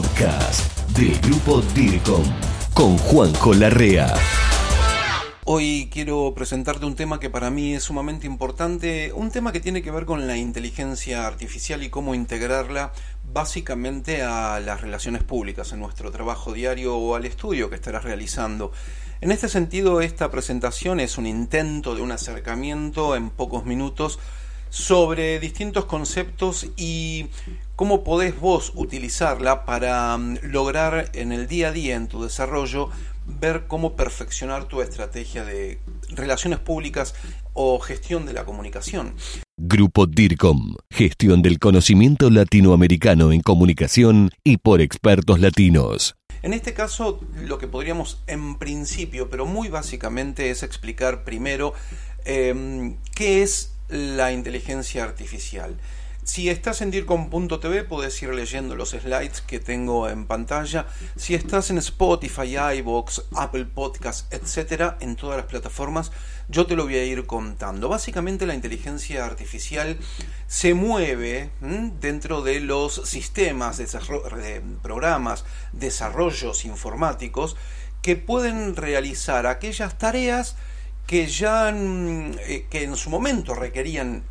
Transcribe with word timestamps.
podcast 0.00 0.86
del 0.96 1.18
grupo 1.18 1.60
DIRCOM 1.74 2.22
con 2.72 2.96
Juanjo 2.98 3.52
Larrea. 3.52 4.14
Hoy 5.44 5.90
quiero 5.92 6.32
presentarte 6.36 6.86
un 6.86 6.94
tema 6.94 7.18
que 7.18 7.30
para 7.30 7.50
mí 7.50 7.74
es 7.74 7.82
sumamente 7.82 8.24
importante, 8.28 9.12
un 9.12 9.32
tema 9.32 9.50
que 9.50 9.58
tiene 9.58 9.82
que 9.82 9.90
ver 9.90 10.04
con 10.04 10.28
la 10.28 10.36
inteligencia 10.36 11.26
artificial 11.26 11.82
y 11.82 11.90
cómo 11.90 12.14
integrarla 12.14 12.92
básicamente 13.32 14.22
a 14.22 14.60
las 14.60 14.82
relaciones 14.82 15.24
públicas 15.24 15.72
en 15.72 15.80
nuestro 15.80 16.12
trabajo 16.12 16.52
diario 16.52 16.96
o 16.96 17.16
al 17.16 17.24
estudio 17.24 17.68
que 17.68 17.74
estarás 17.74 18.04
realizando. 18.04 18.70
En 19.20 19.32
este 19.32 19.48
sentido, 19.48 20.00
esta 20.00 20.30
presentación 20.30 21.00
es 21.00 21.18
un 21.18 21.26
intento 21.26 21.96
de 21.96 22.02
un 22.02 22.12
acercamiento 22.12 23.16
en 23.16 23.30
pocos 23.30 23.64
minutos 23.64 24.20
sobre 24.70 25.40
distintos 25.40 25.86
conceptos 25.86 26.68
y 26.76 27.26
cómo 27.78 28.02
podés 28.02 28.40
vos 28.40 28.72
utilizarla 28.74 29.64
para 29.64 30.18
mm, 30.18 30.38
lograr 30.42 31.10
en 31.14 31.30
el 31.30 31.46
día 31.46 31.68
a 31.68 31.72
día 31.72 31.94
en 31.94 32.08
tu 32.08 32.24
desarrollo 32.24 32.90
ver 33.40 33.66
cómo 33.68 33.94
perfeccionar 33.94 34.64
tu 34.64 34.82
estrategia 34.82 35.44
de 35.44 35.78
relaciones 36.10 36.58
públicas 36.58 37.14
o 37.52 37.78
gestión 37.78 38.26
de 38.26 38.32
la 38.32 38.44
comunicación. 38.44 39.14
Grupo 39.56 40.06
DIRCOM, 40.06 40.74
gestión 40.90 41.40
del 41.40 41.60
conocimiento 41.60 42.30
latinoamericano 42.30 43.30
en 43.30 43.42
comunicación 43.42 44.32
y 44.42 44.56
por 44.56 44.80
expertos 44.80 45.38
latinos. 45.38 46.16
En 46.42 46.54
este 46.54 46.74
caso, 46.74 47.20
lo 47.44 47.58
que 47.58 47.68
podríamos 47.68 48.20
en 48.26 48.58
principio, 48.58 49.30
pero 49.30 49.46
muy 49.46 49.68
básicamente, 49.68 50.50
es 50.50 50.64
explicar 50.64 51.22
primero 51.22 51.74
em, 52.24 52.96
qué 53.14 53.44
es 53.44 53.70
la 53.88 54.32
inteligencia 54.32 55.04
artificial. 55.04 55.76
Si 56.28 56.50
estás 56.50 56.82
en 56.82 56.90
DIRCOM.tv 56.90 57.84
puedes 57.84 58.22
ir 58.22 58.34
leyendo 58.34 58.76
los 58.76 58.90
slides 58.90 59.40
que 59.40 59.60
tengo 59.60 60.10
en 60.10 60.26
pantalla. 60.26 60.86
Si 61.16 61.34
estás 61.34 61.70
en 61.70 61.78
Spotify, 61.78 62.58
iBox, 62.76 63.22
Apple 63.34 63.64
Podcasts, 63.64 64.26
etcétera, 64.30 64.98
en 65.00 65.16
todas 65.16 65.38
las 65.38 65.46
plataformas, 65.46 66.12
yo 66.50 66.66
te 66.66 66.76
lo 66.76 66.84
voy 66.84 66.96
a 66.96 67.04
ir 67.06 67.24
contando. 67.24 67.88
Básicamente 67.88 68.44
la 68.44 68.54
inteligencia 68.54 69.24
artificial 69.24 69.96
se 70.46 70.74
mueve 70.74 71.48
dentro 71.98 72.42
de 72.42 72.60
los 72.60 72.96
sistemas, 73.06 73.78
de 73.78 74.62
programas, 74.82 75.46
desarrollos 75.72 76.66
informáticos 76.66 77.56
que 78.02 78.16
pueden 78.16 78.76
realizar 78.76 79.46
aquellas 79.46 79.96
tareas 79.96 80.56
que 81.06 81.26
ya 81.26 81.72
eh, 81.74 82.66
que 82.68 82.84
en 82.84 82.96
su 82.96 83.08
momento 83.08 83.54
requerían 83.54 84.24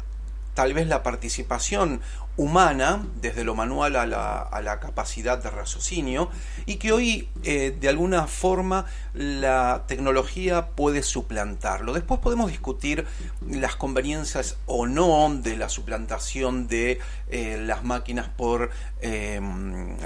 tal 0.57 0.73
vez 0.73 0.87
la 0.87 1.03
participación 1.03 2.01
humana, 2.37 3.03
desde 3.19 3.43
lo 3.43 3.55
manual 3.55 3.95
a 3.95 4.05
la, 4.05 4.79
capacidad 4.79 5.41
de 5.41 5.49
raciocinio, 5.49 6.29
y 6.67 6.75
que 6.75 6.91
hoy 6.91 7.27
eh, 7.43 7.75
de 7.77 7.89
alguna 7.89 8.27
forma 8.27 8.85
la 9.13 9.85
tecnología 9.87 10.67
puede 10.67 11.01
suplantarlo. 11.01 11.93
Después 11.93 12.19
podemos 12.19 12.51
discutir 12.51 13.05
las 13.49 13.75
conveniencias 13.75 14.57
o 14.67 14.85
no 14.85 15.33
de 15.41 15.57
la 15.57 15.67
suplantación 15.67 16.67
de 16.67 16.99
eh, 17.29 17.59
las 17.59 17.83
máquinas 17.83 18.29
por 18.29 18.69
eh, 19.01 19.41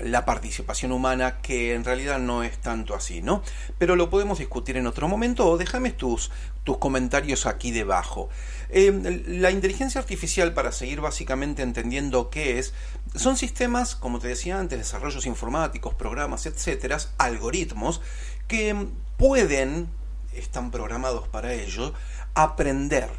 la 0.04 0.24
participación 0.24 0.94
humana, 0.94 1.42
que 1.42 1.74
en 1.74 1.84
realidad 1.84 2.20
no 2.20 2.44
es 2.44 2.58
tanto 2.60 2.96
así, 2.96 3.22
¿no? 3.22 3.44
Pero 3.78 3.98
lo 3.98 4.10
podemos 4.10 4.40
discutir 4.40 4.78
en 4.78 4.88
otro 4.88 5.10
momento 5.10 5.50
o 5.50 5.58
déjame 5.58 5.92
tus, 5.92 6.32
tus 6.64 6.78
comentarios 6.78 7.46
aquí 7.46 7.72
debajo. 7.72 8.30
la 8.70 9.52
inteligencia 9.52 10.00
artificial, 10.00 10.54
para 10.54 10.72
seguir 10.72 11.02
básicamente 11.02 11.62
entendiendo 11.62 12.21
qué 12.30 12.60
es, 12.60 12.74
son 13.16 13.36
sistemas, 13.38 13.96
como 13.96 14.20
te 14.20 14.30
decía 14.30 14.60
antes, 14.60 14.78
desarrollos 14.78 15.26
informáticos, 15.26 15.96
programas, 15.96 16.46
etcétera, 16.46 16.98
algoritmos 17.18 18.02
que 18.48 18.88
pueden, 19.18 19.90
están 20.34 20.72
programados 20.72 21.28
para 21.28 21.54
ello, 21.54 21.94
aprender, 22.34 23.10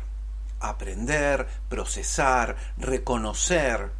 aprender, 0.60 1.46
procesar, 1.68 2.56
reconocer, 2.78 3.90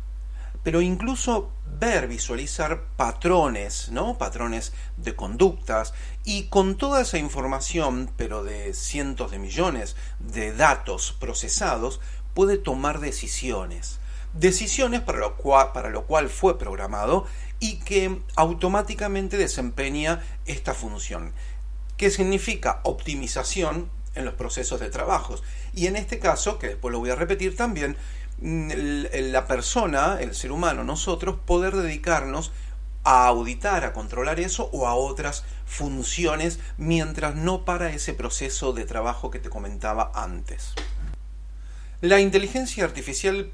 pero 0.63 0.81
incluso 0.81 1.51
ver, 1.79 2.07
visualizar 2.07 2.85
patrones, 2.97 3.91
¿no? 3.91 4.17
Patrones 4.17 4.73
de 4.97 5.17
conductas 5.17 5.93
y 6.25 6.45
con 6.45 6.77
toda 6.77 7.03
esa 7.03 7.19
información, 7.19 8.11
pero 8.17 8.45
de 8.45 8.73
cientos 8.73 9.33
de 9.33 9.39
millones 9.39 9.97
de 10.21 10.53
datos 10.53 11.17
procesados, 11.19 12.01
puede 12.35 12.59
tomar 12.59 13.01
decisiones 13.01 13.99
decisiones 14.35 15.01
para 15.01 15.19
lo, 15.19 15.37
cual, 15.37 15.73
para 15.73 15.91
lo 15.91 16.07
cual 16.07 16.29
fue 16.29 16.59
programado 16.59 17.27
y 17.61 17.77
que 17.77 18.21
automáticamente 18.37 19.37
desempeña 19.37 20.23
esta 20.47 20.75
función. 20.75 21.33
¿Qué 21.97 22.11
significa? 22.11 22.81
Optimización 22.83 23.91
en 24.15 24.25
los 24.25 24.35
procesos 24.35 24.81
de 24.81 24.91
trabajos. 24.91 25.43
Y 25.75 25.87
en 25.87 25.97
este 25.97 26.19
caso, 26.19 26.59
que 26.59 26.69
después 26.69 26.93
lo 26.93 26.99
voy 26.99 27.11
a 27.11 27.15
repetir 27.15 27.57
también, 27.57 27.97
mm, 28.41 28.71
la 29.31 29.47
persona, 29.47 30.19
el 30.21 30.35
ser 30.35 30.53
humano, 30.53 30.85
nosotros, 30.85 31.37
poder 31.47 31.77
dedicarnos 31.77 32.53
a 33.05 33.27
auditar, 33.27 33.85
a 33.85 33.93
controlar 33.93 34.39
eso 34.41 34.69
o 34.73 34.87
a 34.87 34.95
otras 34.95 35.45
funciones 35.67 36.61
mientras 36.79 37.35
no 37.35 37.65
para 37.65 37.93
ese 37.93 38.15
proceso 38.15 38.73
de 38.73 38.85
trabajo 38.85 39.31
que 39.31 39.39
te 39.39 39.51
comentaba 39.51 40.13
antes. 40.15 40.75
La 42.01 42.21
inteligencia 42.21 42.85
artificial 42.85 43.53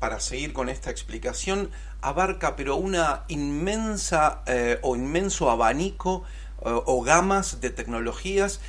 para 0.00 0.18
seguir 0.18 0.52
con 0.52 0.68
esta 0.68 0.90
explicación, 0.90 1.70
abarca 2.00 2.56
pero 2.56 2.74
una 2.74 3.24
inmensa 3.28 4.42
eh, 4.46 4.80
o 4.82 4.96
inmenso 4.96 5.50
abanico 5.50 6.24
eh, 6.64 6.70
o 6.86 7.02
gamas 7.02 7.60
de 7.60 7.70
tecnologías 7.70 8.60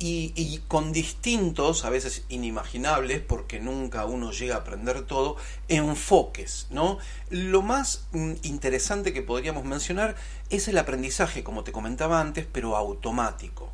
y, 0.00 0.62
con 0.68 0.92
distintos, 0.92 1.84
a 1.84 1.90
veces 1.90 2.24
inimaginables, 2.28 3.20
porque 3.20 3.58
nunca 3.58 4.06
uno 4.06 4.30
llega 4.30 4.54
a 4.54 4.58
aprender 4.58 5.02
todo, 5.02 5.36
enfoques, 5.66 6.68
¿no? 6.70 6.98
Lo 7.30 7.62
más 7.62 8.06
mm, 8.12 8.34
interesante 8.42 9.12
que 9.12 9.22
podríamos 9.22 9.64
mencionar 9.64 10.14
es 10.50 10.68
el 10.68 10.78
aprendizaje, 10.78 11.42
como 11.42 11.64
te 11.64 11.72
comentaba 11.72 12.20
antes, 12.20 12.46
pero 12.50 12.76
automático. 12.76 13.72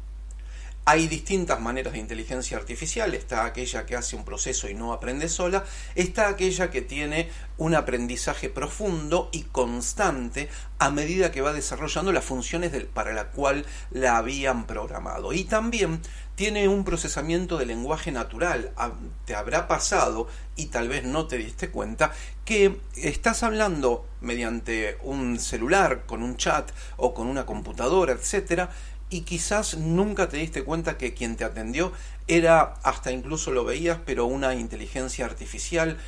Hay 0.86 1.08
distintas 1.08 1.62
maneras 1.62 1.94
de 1.94 1.98
inteligencia 1.98 2.58
artificial, 2.58 3.14
está 3.14 3.46
aquella 3.46 3.86
que 3.86 3.96
hace 3.96 4.16
un 4.16 4.24
proceso 4.26 4.68
y 4.68 4.74
no 4.74 4.92
aprende 4.92 5.30
sola, 5.30 5.64
está 5.94 6.28
aquella 6.28 6.70
que 6.70 6.82
tiene 6.82 7.30
un 7.56 7.74
aprendizaje 7.74 8.50
profundo 8.50 9.30
y 9.32 9.44
constante 9.44 10.50
a 10.78 10.90
medida 10.90 11.32
que 11.32 11.40
va 11.40 11.54
desarrollando 11.54 12.12
las 12.12 12.24
funciones 12.24 12.72
para 12.92 13.14
la 13.14 13.30
cual 13.30 13.64
la 13.92 14.18
habían 14.18 14.66
programado. 14.66 15.32
Y 15.32 15.44
también 15.44 16.02
tiene 16.34 16.68
un 16.68 16.84
procesamiento 16.84 17.56
de 17.56 17.64
lenguaje 17.64 18.12
natural. 18.12 18.72
Ah, 18.76 18.92
te 19.24 19.34
habrá 19.34 19.66
pasado, 19.66 20.28
y 20.54 20.66
tal 20.66 20.88
vez 20.88 21.04
no 21.04 21.26
te 21.26 21.38
diste 21.38 21.70
cuenta, 21.70 22.12
que 22.44 22.80
estás 22.96 23.42
hablando 23.42 24.06
mediante 24.20 24.98
un 25.02 25.38
celular, 25.38 26.04
con 26.06 26.22
un 26.22 26.36
chat 26.36 26.70
o 26.98 27.14
con 27.14 27.28
una 27.28 27.46
computadora, 27.46 28.12
etcétera, 28.12 28.70
y 29.14 29.20
quizás 29.20 29.76
nunca 29.76 30.28
te 30.28 30.38
diste 30.38 30.64
cuenta 30.64 30.98
que 30.98 31.14
quien 31.14 31.36
te 31.36 31.44
atendió 31.44 31.92
era, 32.26 32.74
hasta 32.82 33.12
incluso 33.12 33.52
lo 33.52 33.64
veías, 33.64 34.00
pero 34.04 34.26
una 34.26 34.56
inteligencia 34.56 35.24
artificial, 35.24 35.98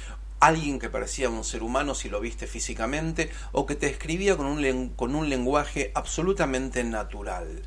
alguien 0.40 0.80
que 0.80 0.90
parecía 0.90 1.30
un 1.30 1.44
ser 1.44 1.62
humano 1.62 1.94
si 1.94 2.08
lo 2.08 2.18
viste 2.18 2.48
físicamente, 2.48 3.30
o 3.52 3.64
que 3.64 3.76
te 3.76 3.86
escribía 3.86 4.36
con 4.36 4.46
un, 4.46 4.88
con 4.96 5.14
un 5.14 5.28
lenguaje 5.28 5.92
absolutamente 5.94 6.82
natural. 6.82 7.62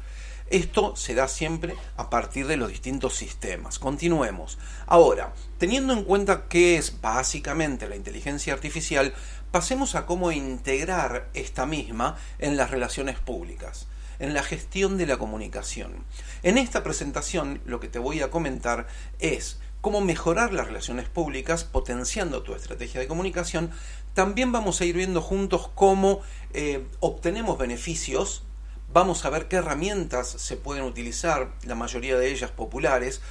Esto 0.49 0.97
se 0.97 1.15
da 1.15 1.29
siempre 1.29 1.73
a 1.95 2.09
partir 2.09 2.45
de 2.45 2.57
los 2.57 2.67
distintos 2.67 3.15
sistemas. 3.15 3.79
Continuemos. 3.79 4.57
Ahora, 4.87 5.33
teniendo 5.57 5.93
en 5.93 6.03
cuenta 6.03 6.49
qué 6.49 6.75
es 6.75 6.99
básicamente 6.99 7.87
la 7.87 7.95
inteligencia 7.95 8.51
artificial, 8.51 9.13
pasemos 9.51 9.95
a 9.95 10.05
cómo 10.05 10.33
integrar 10.33 11.29
esta 11.33 11.65
misma 11.65 12.17
en 12.39 12.57
las 12.57 12.71
relaciones 12.71 13.19
públicas 13.19 13.87
en 14.19 14.33
la 14.33 14.43
gestión 14.43 14.97
de 14.97 15.07
la 15.07 15.17
comunicación. 15.17 16.03
En 16.43 16.57
esta 16.57 16.83
presentación 16.83 17.61
lo 17.65 17.79
que 17.79 17.87
te 17.87 17.99
voy 17.99 18.21
a 18.21 18.29
comentar 18.29 18.87
es 19.19 19.59
cómo 19.81 20.01
mejorar 20.01 20.53
las 20.53 20.67
relaciones 20.67 21.07
públicas 21.07 21.63
potenciando 21.63 22.43
tu 22.43 22.53
estrategia 22.53 22.99
de 22.99 23.07
comunicación. 23.07 23.71
También 24.13 24.51
vamos 24.51 24.81
a 24.81 24.85
ir 24.85 24.95
viendo 24.95 25.21
juntos 25.21 25.69
cómo 25.73 26.21
eh, 26.53 26.85
obtenemos 26.99 27.57
beneficios. 27.57 28.43
Vamos 28.91 29.23
a 29.23 29.29
ver 29.29 29.47
qué 29.47 29.57
herramientas 29.57 30.27
se 30.27 30.57
pueden 30.57 30.83
utilizar, 30.83 31.53
la 31.65 31.75
mayoría 31.75 32.17
de 32.17 32.29
ellas 32.31 32.51
populares. 32.51 33.21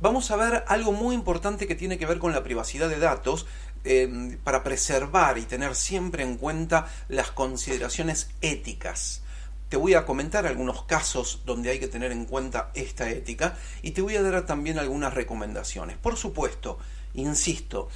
Vamos 0.00 0.30
a 0.30 0.36
ver 0.36 0.64
algo 0.68 0.92
muy 0.92 1.14
importante 1.14 1.66
que 1.66 1.74
tiene 1.74 1.98
que 1.98 2.06
ver 2.06 2.20
con 2.20 2.32
la 2.32 2.44
privacidad 2.44 2.88
de 2.88 3.00
datos 3.00 3.46
eh, 3.84 4.38
para 4.44 4.62
preservar 4.62 5.38
y 5.38 5.42
tener 5.42 5.74
siempre 5.74 6.22
en 6.22 6.36
cuenta 6.36 6.86
las 7.08 7.32
consideraciones 7.32 8.30
éticas. 8.40 9.22
Te 9.68 9.76
voy 9.76 9.94
a 9.94 10.06
comentar 10.06 10.46
algunos 10.46 10.84
casos 10.84 11.42
donde 11.44 11.70
hay 11.70 11.78
que 11.78 11.88
tener 11.88 12.10
en 12.10 12.24
cuenta 12.24 12.70
esta 12.74 13.10
ética 13.10 13.56
y 13.82 13.90
te 13.90 14.00
voy 14.00 14.16
a 14.16 14.22
dar 14.22 14.46
también 14.46 14.78
algunas 14.78 15.12
recomendaciones. 15.12 15.98
Por 15.98 16.16
supuesto, 16.16 16.78
insisto, 17.12 17.90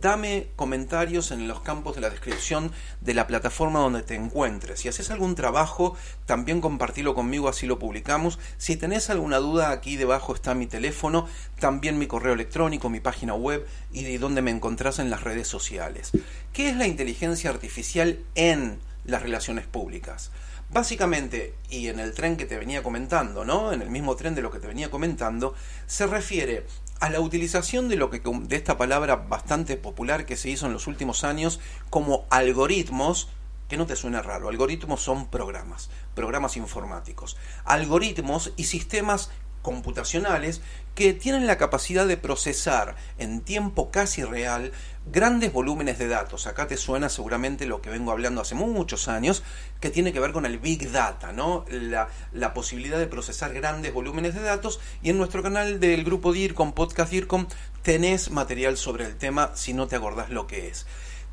dame 0.00 0.48
comentarios 0.56 1.30
en 1.30 1.46
los 1.46 1.60
campos 1.60 1.94
de 1.96 2.00
la 2.00 2.08
descripción 2.08 2.72
de 3.02 3.12
la 3.12 3.26
plataforma 3.26 3.80
donde 3.80 4.02
te 4.02 4.14
encuentres. 4.14 4.80
Si 4.80 4.88
haces 4.88 5.10
algún 5.10 5.34
trabajo, 5.34 5.96
también 6.24 6.62
compartilo 6.62 7.14
conmigo, 7.14 7.48
así 7.48 7.66
lo 7.66 7.78
publicamos. 7.78 8.38
Si 8.56 8.76
tenés 8.76 9.10
alguna 9.10 9.36
duda, 9.36 9.70
aquí 9.70 9.96
debajo 9.96 10.34
está 10.34 10.54
mi 10.54 10.66
teléfono, 10.66 11.26
también 11.58 11.98
mi 11.98 12.06
correo 12.06 12.32
electrónico, 12.32 12.88
mi 12.88 13.00
página 13.00 13.34
web 13.34 13.66
y 13.92 14.04
de 14.04 14.18
donde 14.18 14.40
me 14.40 14.50
encontrás 14.50 14.98
en 14.98 15.10
las 15.10 15.24
redes 15.24 15.48
sociales. 15.48 16.12
¿Qué 16.54 16.70
es 16.70 16.76
la 16.76 16.86
inteligencia 16.86 17.50
artificial 17.50 18.20
en 18.34 18.78
las 19.04 19.22
relaciones 19.22 19.66
públicas? 19.66 20.30
Básicamente, 20.70 21.54
y 21.70 21.88
en 21.88 21.98
el 21.98 22.12
tren 22.12 22.36
que 22.36 22.44
te 22.44 22.58
venía 22.58 22.82
comentando, 22.82 23.44
¿no? 23.44 23.72
En 23.72 23.80
el 23.80 23.88
mismo 23.88 24.16
tren 24.16 24.34
de 24.34 24.42
lo 24.42 24.50
que 24.50 24.58
te 24.58 24.66
venía 24.66 24.90
comentando, 24.90 25.54
se 25.86 26.06
refiere 26.06 26.66
a 27.00 27.08
la 27.08 27.20
utilización 27.20 27.88
de 27.88 27.96
lo 27.96 28.10
que 28.10 28.20
de 28.20 28.56
esta 28.56 28.76
palabra 28.76 29.16
bastante 29.16 29.76
popular 29.78 30.26
que 30.26 30.36
se 30.36 30.50
hizo 30.50 30.66
en 30.66 30.74
los 30.74 30.86
últimos 30.86 31.24
años 31.24 31.58
como 31.88 32.26
algoritmos, 32.28 33.30
que 33.68 33.78
no 33.78 33.86
te 33.86 33.96
suena 33.96 34.20
raro, 34.20 34.48
algoritmos 34.48 35.00
son 35.00 35.30
programas, 35.30 35.88
programas 36.14 36.56
informáticos, 36.58 37.38
algoritmos 37.64 38.52
y 38.56 38.64
sistemas 38.64 39.30
computacionales 39.62 40.60
que 40.98 41.12
tienen 41.12 41.46
la 41.46 41.58
capacidad 41.58 42.08
de 42.08 42.16
procesar 42.16 42.96
en 43.18 43.42
tiempo 43.42 43.92
casi 43.92 44.24
real 44.24 44.72
grandes 45.06 45.52
volúmenes 45.52 45.96
de 45.96 46.08
datos. 46.08 46.48
Acá 46.48 46.66
te 46.66 46.76
suena 46.76 47.08
seguramente 47.08 47.66
lo 47.66 47.80
que 47.80 47.88
vengo 47.88 48.10
hablando 48.10 48.40
hace 48.40 48.56
muchos 48.56 49.06
años, 49.06 49.44
que 49.78 49.90
tiene 49.90 50.12
que 50.12 50.18
ver 50.18 50.32
con 50.32 50.44
el 50.44 50.58
Big 50.58 50.90
Data, 50.90 51.30
¿no? 51.30 51.64
La, 51.70 52.52
posibilidad 52.52 52.98
de 52.98 53.06
procesar 53.06 53.54
grandes 53.54 53.94
volúmenes 53.94 54.34
de 54.34 54.40
datos. 54.40 54.80
Y 55.00 55.10
en 55.10 55.18
nuestro 55.18 55.40
canal 55.40 55.78
del 55.78 56.02
grupo 56.02 56.32
DIRCOM, 56.32 56.72
Podcast 56.72 57.12
DIRCOM, 57.12 57.46
tenés 57.82 58.32
material 58.32 58.76
sobre 58.76 59.04
el 59.04 59.14
tema 59.14 59.52
si 59.54 59.74
no 59.74 59.86
te 59.86 59.94
acordás 59.94 60.30
lo 60.30 60.48
que 60.48 60.66
es. 60.66 60.84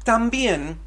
También 0.04 0.78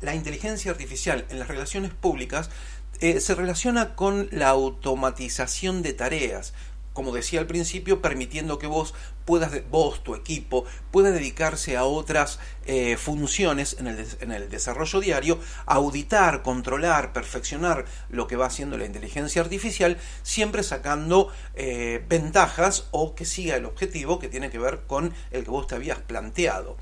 la 0.00 0.16
inteligencia 0.16 0.72
artificial 0.72 1.26
en 1.30 1.38
las 1.38 1.46
relaciones 1.46 1.92
públicas 1.92 2.50
eh, 2.98 3.20
se 3.20 3.36
relaciona 3.36 3.94
con 3.94 4.28
la 4.32 4.48
automatización 4.48 5.82
de 5.82 5.92
tareas 5.92 6.54
como 6.94 7.12
decía 7.12 7.40
al 7.40 7.46
principio, 7.46 8.00
permitiendo 8.00 8.58
que 8.58 8.68
vos 8.68 8.94
puedas, 9.24 9.68
vos, 9.68 10.02
tu 10.02 10.14
equipo, 10.14 10.64
pueda 10.92 11.10
dedicarse 11.10 11.76
a 11.76 11.84
otras 11.84 12.38
eh, 12.66 12.96
funciones 12.96 13.76
en 13.80 13.88
el, 14.32 14.48
desarrollo 14.48 15.00
diario, 15.00 15.38
auditar, 15.66 16.42
controlar, 16.42 17.12
perfeccionar 17.12 17.84
lo 18.08 18.28
que 18.28 18.36
va 18.36 18.46
haciendo 18.46 18.78
la 18.78 18.86
inteligencia 18.86 19.42
artificial, 19.42 19.98
siempre 20.22 20.62
sacando 20.62 21.30
eh, 21.54 22.02
ventajas 22.08 22.86
o 22.92 23.16
que 23.16 23.24
siga 23.24 23.56
el 23.56 23.66
objetivo 23.66 24.20
que 24.20 24.28
tiene 24.28 24.50
que 24.50 24.58
ver 24.58 24.82
con 24.86 25.12
el 25.32 25.44
que 25.44 25.50
vos 25.50 25.66
te 25.66 25.74
habías 25.74 25.98
planteado. 25.98 26.76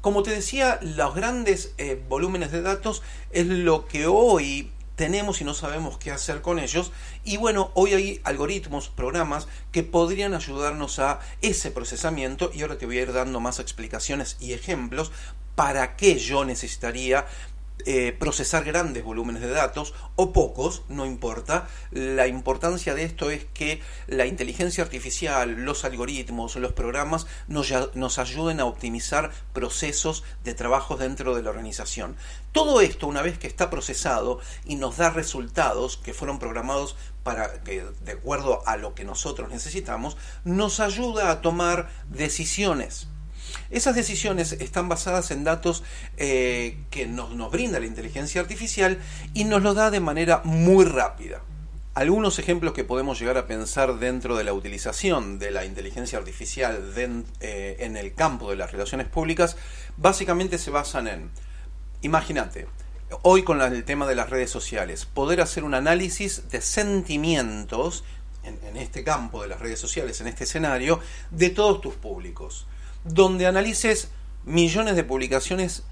Como 0.00 0.22
te 0.22 0.30
decía, 0.30 0.78
los 0.80 1.14
grandes 1.14 1.74
eh, 1.76 2.02
volúmenes 2.08 2.50
de 2.50 2.62
datos 2.62 3.02
es 3.30 3.46
lo 3.46 3.84
que 3.84 4.06
hoy 4.06 4.70
tenemos 5.00 5.40
y 5.40 5.44
no 5.44 5.54
sabemos 5.54 5.96
qué 5.96 6.10
hacer 6.10 6.42
con 6.42 6.58
ellos. 6.58 6.92
Y 7.24 7.38
bueno, 7.38 7.70
hoy 7.72 7.94
hay 7.94 8.20
algoritmos, 8.22 8.90
programas 8.90 9.48
que 9.72 9.82
podrían 9.82 10.34
ayudarnos 10.34 10.98
a 10.98 11.20
ese 11.40 11.70
procesamiento 11.70 12.50
y 12.52 12.60
ahora 12.60 12.76
te 12.76 12.84
voy 12.84 12.98
a 12.98 13.02
ir 13.02 13.14
dando 13.14 13.40
más 13.40 13.60
explicaciones 13.60 14.36
y 14.40 14.52
ejemplos 14.52 15.10
para 15.54 15.96
qué 15.96 16.18
yo 16.18 16.44
necesitaría 16.44 17.24
eh, 17.86 18.16
procesar 18.18 18.64
grandes 18.64 19.04
volúmenes 19.04 19.42
de 19.42 19.50
datos 19.50 19.94
o 20.16 20.32
pocos, 20.32 20.82
no 20.88 21.06
importa. 21.06 21.68
La 21.90 22.26
importancia 22.26 22.94
de 22.94 23.04
esto 23.04 23.30
es 23.30 23.44
que 23.44 23.80
la 24.06 24.26
inteligencia 24.26 24.84
artificial, 24.84 25.50
los 25.64 25.84
algoritmos, 25.84 26.56
los 26.56 26.72
programas 26.72 27.26
nos, 27.48 27.72
nos 27.94 28.18
ayuden 28.18 28.60
a 28.60 28.64
optimizar 28.64 29.30
procesos 29.52 30.24
de 30.44 30.54
trabajo 30.54 30.96
dentro 30.96 31.34
de 31.34 31.42
la 31.42 31.50
organización. 31.50 32.16
Todo 32.52 32.80
esto, 32.80 33.06
una 33.06 33.22
vez 33.22 33.38
que 33.38 33.46
está 33.46 33.70
procesado 33.70 34.40
y 34.64 34.76
nos 34.76 34.96
da 34.96 35.10
resultados 35.10 35.96
que 35.96 36.14
fueron 36.14 36.38
programados 36.38 36.96
para 37.22 37.62
que, 37.62 37.84
de 38.04 38.12
acuerdo 38.12 38.62
a 38.66 38.76
lo 38.76 38.94
que 38.94 39.04
nosotros 39.04 39.50
necesitamos, 39.50 40.16
nos 40.44 40.80
ayuda 40.80 41.30
a 41.30 41.40
tomar 41.40 41.90
decisiones. 42.08 43.08
Esas 43.70 43.94
decisiones 43.94 44.52
están 44.52 44.88
basadas 44.88 45.30
en 45.30 45.44
datos 45.44 45.84
eh, 46.16 46.76
que 46.90 47.06
nos, 47.06 47.30
nos 47.36 47.52
brinda 47.52 47.78
la 47.78 47.86
inteligencia 47.86 48.40
artificial 48.40 48.98
y 49.32 49.44
nos 49.44 49.62
lo 49.62 49.74
da 49.74 49.92
de 49.92 50.00
manera 50.00 50.40
muy 50.44 50.84
rápida. 50.84 51.40
Algunos 51.94 52.38
ejemplos 52.40 52.72
que 52.72 52.82
podemos 52.82 53.20
llegar 53.20 53.36
a 53.36 53.46
pensar 53.46 53.98
dentro 54.00 54.36
de 54.36 54.42
la 54.42 54.52
utilización 54.52 55.38
de 55.38 55.52
la 55.52 55.64
inteligencia 55.64 56.18
artificial 56.18 56.92
eh, 56.96 57.76
en 57.78 57.96
el 57.96 58.14
campo 58.14 58.50
de 58.50 58.56
las 58.56 58.72
relaciones 58.72 59.06
públicas 59.06 59.56
básicamente 59.96 60.58
se 60.58 60.70
basan 60.70 61.06
en, 61.06 61.30
imagínate, 62.02 62.66
hoy 63.22 63.44
con 63.44 63.60
el 63.60 63.84
tema 63.84 64.06
de 64.06 64.16
las 64.16 64.30
redes 64.30 64.50
sociales, 64.50 65.04
poder 65.04 65.40
hacer 65.40 65.62
un 65.62 65.74
análisis 65.74 66.48
de 66.48 66.60
sentimientos 66.60 68.04
en 68.42 68.76
este 68.76 69.04
campo 69.04 69.42
de 69.42 69.48
las 69.48 69.60
redes 69.60 69.78
sociales, 69.78 70.20
en 70.20 70.28
este 70.28 70.44
escenario, 70.44 71.00
de 71.30 71.50
todos 71.50 71.80
tus 71.80 71.94
públicos 71.94 72.66
donde 73.04 73.46
analices 73.46 74.10
millones 74.44 74.96
de 74.96 75.04
publicaciones, 75.04 75.84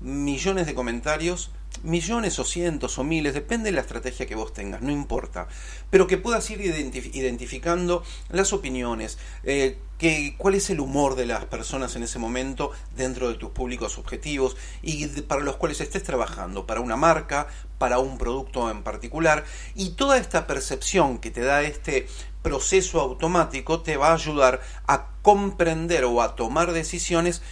millones 0.00 0.66
de 0.66 0.74
comentarios, 0.74 1.50
millones 1.82 2.38
o 2.38 2.44
cientos 2.44 2.98
o 2.98 3.04
miles, 3.04 3.34
depende 3.34 3.70
de 3.70 3.76
la 3.76 3.82
estrategia 3.82 4.26
que 4.26 4.34
vos 4.34 4.52
tengas, 4.52 4.82
no 4.82 4.90
importa, 4.90 5.48
pero 5.90 6.06
que 6.06 6.18
puedas 6.18 6.48
ir 6.50 6.60
identificando 6.60 8.02
las 8.30 8.52
opiniones, 8.52 9.18
eh, 9.44 9.78
que, 9.98 10.34
cuál 10.36 10.54
es 10.54 10.70
el 10.70 10.80
humor 10.80 11.14
de 11.14 11.26
las 11.26 11.44
personas 11.46 11.96
en 11.96 12.02
ese 12.02 12.18
momento 12.18 12.70
dentro 12.96 13.28
de 13.28 13.36
tus 13.36 13.50
públicos 13.50 13.98
objetivos 13.98 14.56
y 14.82 15.06
para 15.22 15.42
los 15.42 15.56
cuales 15.56 15.80
estés 15.80 16.02
trabajando, 16.02 16.66
para 16.66 16.80
una 16.80 16.96
marca, 16.96 17.46
para 17.78 17.98
un 17.98 18.18
producto 18.18 18.70
en 18.70 18.82
particular, 18.82 19.44
y 19.74 19.90
toda 19.90 20.18
esta 20.18 20.46
percepción 20.46 21.18
que 21.18 21.30
te 21.30 21.40
da 21.42 21.62
este 21.62 22.06
proceso 22.42 23.00
automático 23.00 23.80
te 23.82 23.96
va 23.96 24.10
a 24.10 24.14
ayudar 24.14 24.60
a 24.86 25.08
comprender 25.22 26.04
o 26.04 26.22
a 26.22 26.36
tomar 26.36 26.72
decisiones 26.72 27.42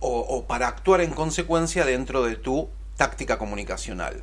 o, 0.00 0.46
para 0.46 0.66
actuar 0.66 1.02
en 1.02 1.10
consecuencia 1.10 1.84
dentro 1.84 2.24
de 2.24 2.36
tu 2.36 2.68
táctica 3.00 3.38
comunicacional. 3.38 4.22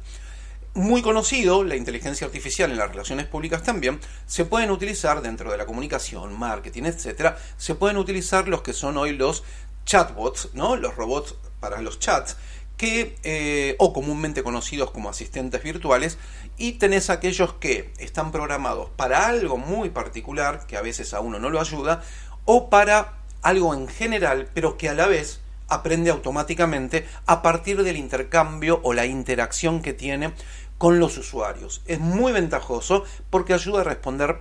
Muy 0.76 1.02
conocido, 1.02 1.64
la 1.64 1.76
inteligencia 1.76 2.28
artificial 2.28 2.70
en 2.70 2.78
las 2.78 2.92
relaciones 2.92 3.26
públicas 3.26 3.64
también, 3.64 4.00
se 4.28 4.46
pueden 4.46 4.70
utilizar 4.70 5.24
dentro 5.24 5.52
de 5.52 5.58
la 5.58 5.66
comunicación, 5.66 6.38
marketing, 6.38 6.84
etcétera, 6.84 7.40
se 7.58 7.74
pueden 7.74 7.98
utilizar 7.98 8.48
los 8.48 8.62
que 8.62 8.74
son 8.74 8.98
hoy 8.98 9.14
los 9.14 9.44
chatbots, 9.88 10.50
¿no? 10.54 10.76
Los 10.76 10.96
robots 10.96 11.34
para 11.60 11.82
los 11.82 11.98
chats, 11.98 12.38
que, 12.78 13.16
eh, 13.24 13.76
o 13.80 13.94
comúnmente 13.94 14.44
conocidos 14.44 14.92
como 14.92 15.10
asistentes 15.10 15.64
virtuales, 15.64 16.20
y 16.56 16.74
tenés 16.74 17.10
aquellos 17.10 17.54
que 17.54 17.92
están 17.98 18.32
programados 18.32 18.92
para 18.96 19.26
algo 19.26 19.58
muy 19.58 19.90
particular, 19.90 20.68
que 20.68 20.78
a 20.78 20.84
veces 20.84 21.16
a 21.16 21.20
uno 21.20 21.40
no 21.40 21.50
lo 21.50 21.60
ayuda, 21.60 22.04
o 22.46 22.70
para 22.70 23.24
algo 23.42 23.74
en 23.74 23.88
general, 23.88 24.52
pero 24.54 24.78
que 24.78 24.88
a 24.88 24.94
la 24.94 25.08
vez 25.08 25.42
aprende 25.68 26.10
automáticamente 26.10 27.06
a 27.26 27.42
partir 27.42 27.84
del 27.84 27.98
intercambio 27.98 28.80
o 28.84 28.94
la 28.94 29.06
interacción 29.06 29.82
que 29.82 29.94
tiene 29.94 30.34
con 30.78 31.00
los 31.00 31.18
usuarios. 31.18 31.82
Es 31.86 32.00
muy 32.00 32.32
ventajoso 32.32 33.04
porque 33.30 33.54
ayuda 33.54 33.82
a 33.82 33.84
responder 33.84 34.40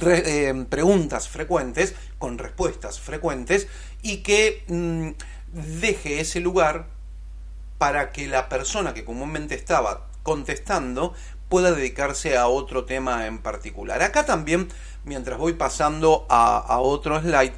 eh, 0.00 0.66
preguntas 0.68 1.28
frecuentes 1.28 1.94
con 2.18 2.38
respuestas 2.38 3.00
frecuentes 3.00 3.68
y 4.02 4.18
que 4.18 4.62
mm, 4.68 5.10
deje 5.80 6.20
ese 6.20 6.40
lugar 6.40 6.86
para 7.78 8.10
que 8.10 8.26
la 8.26 8.48
persona 8.48 8.92
que 8.92 9.04
comúnmente 9.04 9.54
estaba 9.54 10.08
contestando 10.22 11.14
pueda 11.48 11.72
dedicarse 11.72 12.36
a 12.36 12.48
otro 12.48 12.84
tema 12.84 13.26
en 13.26 13.38
particular. 13.38 14.02
Acá 14.02 14.26
también, 14.26 14.68
mientras 15.04 15.38
voy 15.38 15.54
pasando 15.54 16.26
a, 16.28 16.78
otro 16.80 17.20
slide, 17.20 17.54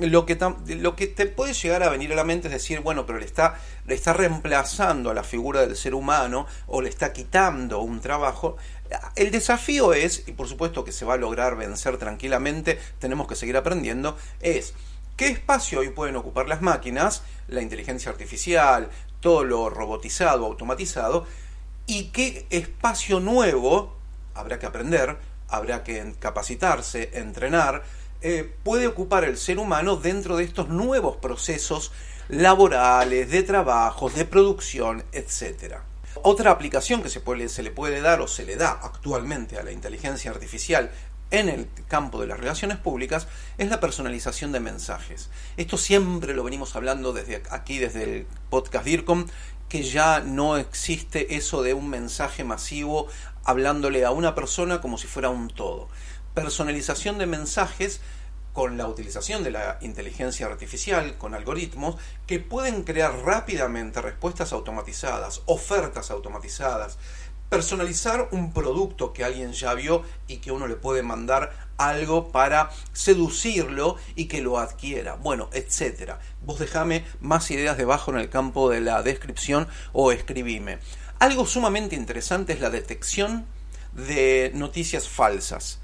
lo 0.00 0.26
que, 0.26 0.38
lo 0.76 0.96
que 0.96 1.06
te 1.06 1.26
puede 1.26 1.54
llegar 1.54 1.82
a 1.82 1.88
venir 1.88 2.12
a 2.12 2.16
la 2.16 2.24
mente 2.24 2.48
es 2.48 2.52
decir, 2.52 2.80
bueno, 2.80 3.06
pero 3.06 3.18
le 3.18 3.24
está, 3.24 3.60
le 3.86 3.94
está 3.94 4.12
reemplazando 4.12 5.10
a 5.10 5.14
la 5.14 5.24
figura 5.24 5.60
del 5.60 5.76
ser 5.76 5.94
humano 5.94 6.46
o 6.66 6.82
le 6.82 6.88
está 6.88 7.12
quitando 7.12 7.80
un 7.80 8.00
trabajo. 8.00 8.56
El 9.16 9.30
desafío 9.30 9.92
es, 9.92 10.24
y 10.26 10.32
por 10.32 10.48
supuesto 10.48 10.84
que 10.84 10.92
se 10.92 11.04
va 11.04 11.14
a 11.14 11.18
lograr 11.18 11.56
vencer 11.56 11.96
tranquilamente, 11.96 12.78
tenemos 12.98 13.26
que 13.26 13.36
seguir 13.36 13.56
aprendiendo, 13.56 14.16
es 14.40 14.74
qué 15.16 15.28
espacio 15.28 15.80
hoy 15.80 15.90
pueden 15.90 16.16
ocupar 16.16 16.48
las 16.48 16.60
máquinas, 16.60 17.22
la 17.48 17.62
inteligencia 17.62 18.10
artificial, 18.10 18.90
todo 19.20 19.44
lo 19.44 19.70
robotizado, 19.70 20.44
automatizado, 20.46 21.26
y 21.86 22.06
qué 22.06 22.46
espacio 22.50 23.20
nuevo, 23.20 23.96
habrá 24.34 24.58
que 24.58 24.66
aprender, 24.66 25.16
habrá 25.48 25.84
que 25.84 26.14
capacitarse, 26.18 27.10
entrenar, 27.14 27.82
eh, 28.26 28.50
puede 28.62 28.86
ocupar 28.86 29.24
el 29.24 29.36
ser 29.36 29.58
humano 29.58 29.96
dentro 29.96 30.38
de 30.38 30.44
estos 30.44 30.70
nuevos 30.70 31.18
procesos 31.18 31.92
laborales, 32.28 33.30
de 33.30 33.42
trabajo, 33.42 34.08
de 34.08 34.24
producción, 34.24 35.04
etc. 35.12 35.74
Otra 36.22 36.50
aplicación 36.50 37.02
que 37.02 37.10
se, 37.10 37.20
puede, 37.20 37.50
se 37.50 37.62
le 37.62 37.70
puede 37.70 38.00
dar 38.00 38.22
o 38.22 38.26
se 38.26 38.46
le 38.46 38.56
da 38.56 38.70
actualmente 38.70 39.58
a 39.58 39.62
la 39.62 39.72
inteligencia 39.72 40.30
artificial 40.30 40.90
en 41.32 41.50
el 41.50 41.68
campo 41.86 42.18
de 42.18 42.26
las 42.26 42.40
relaciones 42.40 42.78
públicas 42.78 43.28
es 43.58 43.68
la 43.68 43.80
personalización 43.80 44.52
de 44.52 44.60
mensajes. 44.60 45.28
Esto 45.58 45.76
siempre 45.76 46.32
lo 46.32 46.44
venimos 46.44 46.76
hablando 46.76 47.12
desde 47.12 47.42
aquí, 47.50 47.78
desde 47.78 48.04
el 48.04 48.26
podcast 48.48 48.86
DIRCOM, 48.86 49.26
que 49.68 49.82
ya 49.82 50.20
no 50.20 50.56
existe 50.56 51.36
eso 51.36 51.62
de 51.62 51.74
un 51.74 51.90
mensaje 51.90 52.42
masivo 52.42 53.06
hablándole 53.44 54.06
a 54.06 54.12
una 54.12 54.34
persona 54.34 54.80
como 54.80 54.96
si 54.96 55.06
fuera 55.06 55.28
un 55.28 55.48
todo. 55.48 55.90
Personalización 56.34 57.18
de 57.18 57.26
mensajes 57.26 58.00
con 58.52 58.76
la 58.76 58.86
utilización 58.86 59.42
de 59.42 59.50
la 59.50 59.78
inteligencia 59.82 60.46
artificial, 60.46 61.16
con 61.18 61.34
algoritmos 61.34 61.96
que 62.26 62.38
pueden 62.38 62.84
crear 62.84 63.16
rápidamente 63.24 64.00
respuestas 64.00 64.52
automatizadas, 64.52 65.42
ofertas 65.46 66.10
automatizadas, 66.10 66.98
personalizar 67.48 68.28
un 68.32 68.52
producto 68.52 69.12
que 69.12 69.24
alguien 69.24 69.52
ya 69.52 69.74
vio 69.74 70.02
y 70.26 70.38
que 70.38 70.50
uno 70.50 70.66
le 70.66 70.76
puede 70.76 71.02
mandar 71.02 71.52
algo 71.76 72.32
para 72.32 72.70
seducirlo 72.92 73.96
y 74.16 74.26
que 74.26 74.40
lo 74.40 74.58
adquiera. 74.58 75.14
Bueno, 75.14 75.50
etcétera. 75.52 76.18
Vos 76.42 76.58
dejame 76.58 77.04
más 77.20 77.50
ideas 77.50 77.76
debajo 77.76 78.10
en 78.10 78.18
el 78.18 78.28
campo 78.28 78.70
de 78.70 78.80
la 78.80 79.02
descripción 79.02 79.68
o 79.92 80.10
escribime. 80.10 80.78
Algo 81.18 81.46
sumamente 81.46 81.96
interesante 81.96 82.52
es 82.52 82.60
la 82.60 82.70
detección 82.70 83.46
de 83.92 84.50
noticias 84.54 85.08
falsas. 85.08 85.80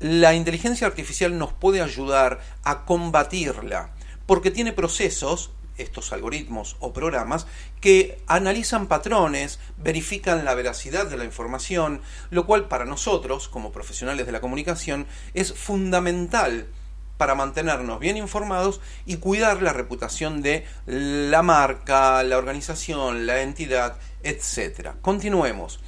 La 0.00 0.34
inteligencia 0.34 0.86
artificial 0.86 1.38
nos 1.38 1.52
puede 1.52 1.80
ayudar 1.80 2.40
a 2.64 2.84
combatirla 2.84 3.94
porque 4.26 4.50
tiene 4.50 4.72
procesos 4.72 5.52
estos 5.76 6.12
algoritmos 6.12 6.76
o 6.80 6.92
programas 6.92 7.46
que 7.80 8.22
analizan 8.26 8.86
patrones, 8.86 9.58
verifican 9.76 10.44
la 10.44 10.54
veracidad 10.54 11.06
de 11.06 11.16
la 11.16 11.24
información, 11.24 12.00
lo 12.30 12.46
cual 12.46 12.68
para 12.68 12.84
nosotros, 12.84 13.48
como 13.48 13.72
profesionales 13.72 14.26
de 14.26 14.32
la 14.32 14.40
comunicación, 14.40 15.06
es 15.34 15.52
fundamental 15.52 16.68
para 17.16 17.34
mantenernos 17.34 18.00
bien 18.00 18.16
informados 18.16 18.80
y 19.06 19.16
cuidar 19.16 19.62
la 19.62 19.72
reputación 19.72 20.42
de 20.42 20.66
la 20.86 21.42
marca, 21.42 22.22
la 22.22 22.38
organización, 22.38 23.26
la 23.26 23.42
entidad, 23.42 23.98
etc. 24.22 24.90
Continuemos. 25.00 25.80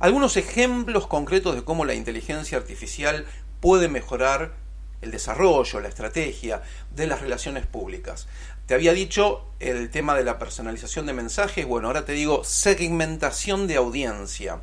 Algunos 0.00 0.36
ejemplos 0.36 1.06
concretos 1.06 1.54
de 1.54 1.62
cómo 1.62 1.84
la 1.84 1.94
inteligencia 1.94 2.58
artificial 2.58 3.24
puede 3.62 3.88
mejorar 3.88 4.52
el 5.00 5.12
desarrollo, 5.12 5.80
la 5.80 5.88
estrategia 5.88 6.62
de 6.94 7.06
las 7.06 7.20
relaciones 7.20 7.64
públicas. 7.64 8.26
Te 8.66 8.74
había 8.74 8.92
dicho 8.92 9.46
el 9.60 9.88
tema 9.88 10.16
de 10.16 10.24
la 10.24 10.38
personalización 10.38 11.06
de 11.06 11.12
mensajes, 11.12 11.64
bueno, 11.64 11.86
ahora 11.86 12.04
te 12.04 12.12
digo 12.12 12.42
segmentación 12.42 13.68
de 13.68 13.76
audiencia. 13.76 14.60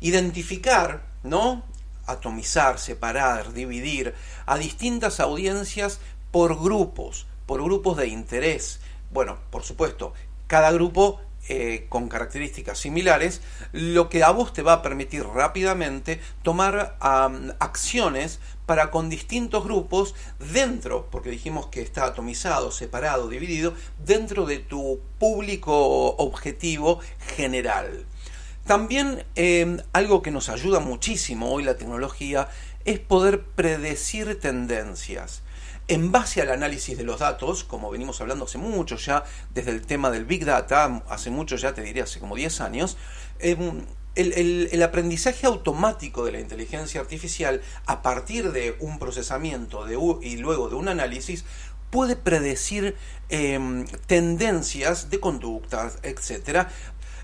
Identificar, 0.00 1.06
¿no? 1.22 1.64
Atomizar, 2.06 2.78
separar, 2.78 3.54
dividir 3.54 4.14
a 4.44 4.58
distintas 4.58 5.20
audiencias 5.20 6.00
por 6.30 6.62
grupos, 6.62 7.26
por 7.46 7.64
grupos 7.64 7.96
de 7.96 8.08
interés. 8.08 8.80
Bueno, 9.10 9.38
por 9.50 9.62
supuesto, 9.62 10.12
cada 10.48 10.70
grupo 10.70 11.22
eh, 11.48 11.86
con 11.88 12.08
características 12.08 12.78
similares, 12.78 13.42
lo 13.72 14.08
que 14.08 14.24
a 14.24 14.30
vos 14.30 14.52
te 14.52 14.62
va 14.62 14.74
a 14.74 14.82
permitir 14.82 15.24
rápidamente 15.24 16.20
tomar 16.42 16.96
acciones 17.58 18.40
para 18.66 18.90
con 18.90 19.10
distintos 19.10 19.64
grupos 19.64 20.14
dentro, 20.38 21.08
porque 21.10 21.30
dijimos 21.30 21.66
que 21.66 21.82
está 21.82 22.06
atomizado, 22.06 22.70
separado, 22.70 23.28
dividido, 23.28 23.74
dentro 23.98 24.46
de 24.46 24.58
tu 24.58 25.00
público 25.18 26.16
objetivo 26.16 27.00
general. 27.36 28.06
También 28.66 29.24
em, 29.34 29.78
algo 29.92 30.22
que 30.22 30.30
nos 30.30 30.48
ayuda 30.48 30.80
muchísimo 30.80 31.52
hoy 31.52 31.64
la 31.64 31.76
tecnología 31.76 32.48
es 32.86 32.98
poder 32.98 33.42
predecir 33.42 34.40
tendencias 34.40 35.42
en 35.88 36.12
base 36.12 36.40
al 36.40 36.50
análisis 36.50 36.96
de 36.96 37.04
los 37.04 37.20
datos, 37.20 37.64
como 37.64 37.90
venimos 37.90 38.20
hablando 38.20 38.46
hace 38.46 38.58
mucho 38.58 38.96
ya, 38.96 39.24
desde 39.52 39.70
el 39.70 39.82
tema 39.82 40.10
del 40.10 40.24
Big 40.24 40.44
Data, 40.44 41.02
hace 41.08 41.30
mucho 41.30 41.56
ya, 41.56 41.74
te 41.74 41.82
diría 41.82 42.04
hace 42.04 42.20
como 42.20 42.36
10 42.36 42.60
años, 42.60 42.96
em, 43.38 43.84
el, 44.14 44.82
aprendizaje 44.82 45.46
automático 45.46 46.24
de 46.24 46.32
la 46.32 46.40
inteligencia 46.40 47.00
artificial 47.00 47.60
a 47.86 48.02
partir 48.02 48.52
de 48.52 48.76
un 48.80 48.98
procesamiento 48.98 49.84
de, 49.84 49.98
y 50.22 50.36
luego 50.36 50.68
de 50.68 50.76
un 50.76 50.88
análisis 50.88 51.44
puede 51.90 52.16
predecir 52.16 52.96
em, 53.28 53.86
tendencias 54.06 55.10
de 55.10 55.20
conductas, 55.20 55.98
etcétera, 56.02 56.70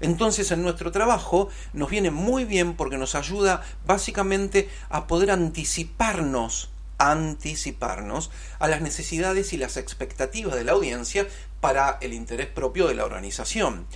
entonces 0.00 0.50
en 0.50 0.62
nuestro 0.62 0.92
trabajo 0.92 1.48
nos 1.72 1.90
viene 1.90 2.10
muy 2.10 2.44
bien 2.44 2.74
porque 2.74 2.98
nos 2.98 3.14
ayuda 3.14 3.62
básicamente 3.86 4.68
a 4.88 5.06
poder 5.06 5.30
anticiparnos 5.30 6.70
anticiparnos 7.00 8.30
a 8.58 8.68
las 8.68 8.82
necesidades 8.82 9.52
y 9.52 9.56
las 9.56 9.76
expectativas 9.76 10.54
de 10.54 10.64
la 10.64 10.72
audiencia 10.72 11.26
para 11.60 11.98
el 12.02 12.12
interés 12.12 12.46
propio 12.46 12.86
de 12.86 12.94
la 12.94 13.04
organización. 13.04 13.86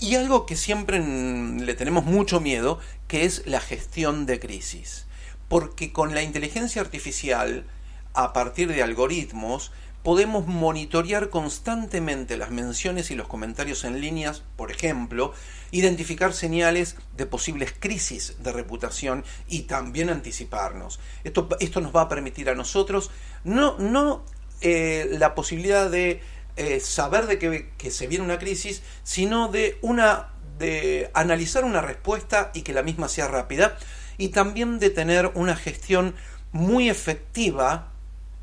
Y 0.00 0.16
algo 0.16 0.44
que 0.44 0.56
siempre 0.56 1.00
le 1.00 1.74
tenemos 1.74 2.04
mucho 2.04 2.40
miedo, 2.40 2.78
que 3.06 3.24
es 3.24 3.46
la 3.46 3.60
gestión 3.60 4.26
de 4.26 4.40
crisis. 4.40 5.06
Porque 5.48 5.92
con 5.92 6.14
la 6.14 6.22
inteligencia 6.22 6.82
artificial, 6.82 7.64
a 8.12 8.32
partir 8.32 8.68
de 8.68 8.82
algoritmos, 8.82 9.72
podemos 10.02 10.46
monitorear 10.46 11.30
constantemente 11.30 12.36
las 12.36 12.50
menciones 12.50 13.10
y 13.10 13.14
los 13.14 13.28
comentarios 13.28 13.84
en 13.84 14.00
líneas, 14.00 14.42
por 14.56 14.70
ejemplo, 14.70 15.32
identificar 15.70 16.32
señales 16.32 16.96
de 17.16 17.26
posibles 17.26 17.74
crisis 17.78 18.36
de 18.42 18.52
reputación 18.52 19.24
y 19.48 19.62
también 19.62 20.08
anticiparnos. 20.08 21.00
Esto, 21.24 21.48
esto 21.60 21.80
nos 21.80 21.94
va 21.94 22.02
a 22.02 22.08
permitir 22.08 22.48
a 22.48 22.54
nosotros 22.54 23.10
no, 23.44 23.76
no 23.78 24.24
eh, 24.60 25.08
la 25.18 25.34
posibilidad 25.34 25.90
de 25.90 26.20
eh, 26.56 26.80
saber 26.80 27.26
de 27.26 27.38
que, 27.38 27.70
que 27.76 27.90
se 27.90 28.06
viene 28.06 28.24
una 28.24 28.38
crisis, 28.38 28.82
sino 29.04 29.48
de 29.48 29.78
una 29.82 30.30
de 30.58 31.10
analizar 31.14 31.64
una 31.64 31.80
respuesta 31.80 32.50
y 32.52 32.62
que 32.62 32.72
la 32.72 32.82
misma 32.82 33.08
sea 33.08 33.28
rápida 33.28 33.76
y 34.16 34.30
también 34.30 34.80
de 34.80 34.90
tener 34.90 35.30
una 35.34 35.54
gestión 35.54 36.16
muy 36.50 36.90
efectiva 36.90 37.92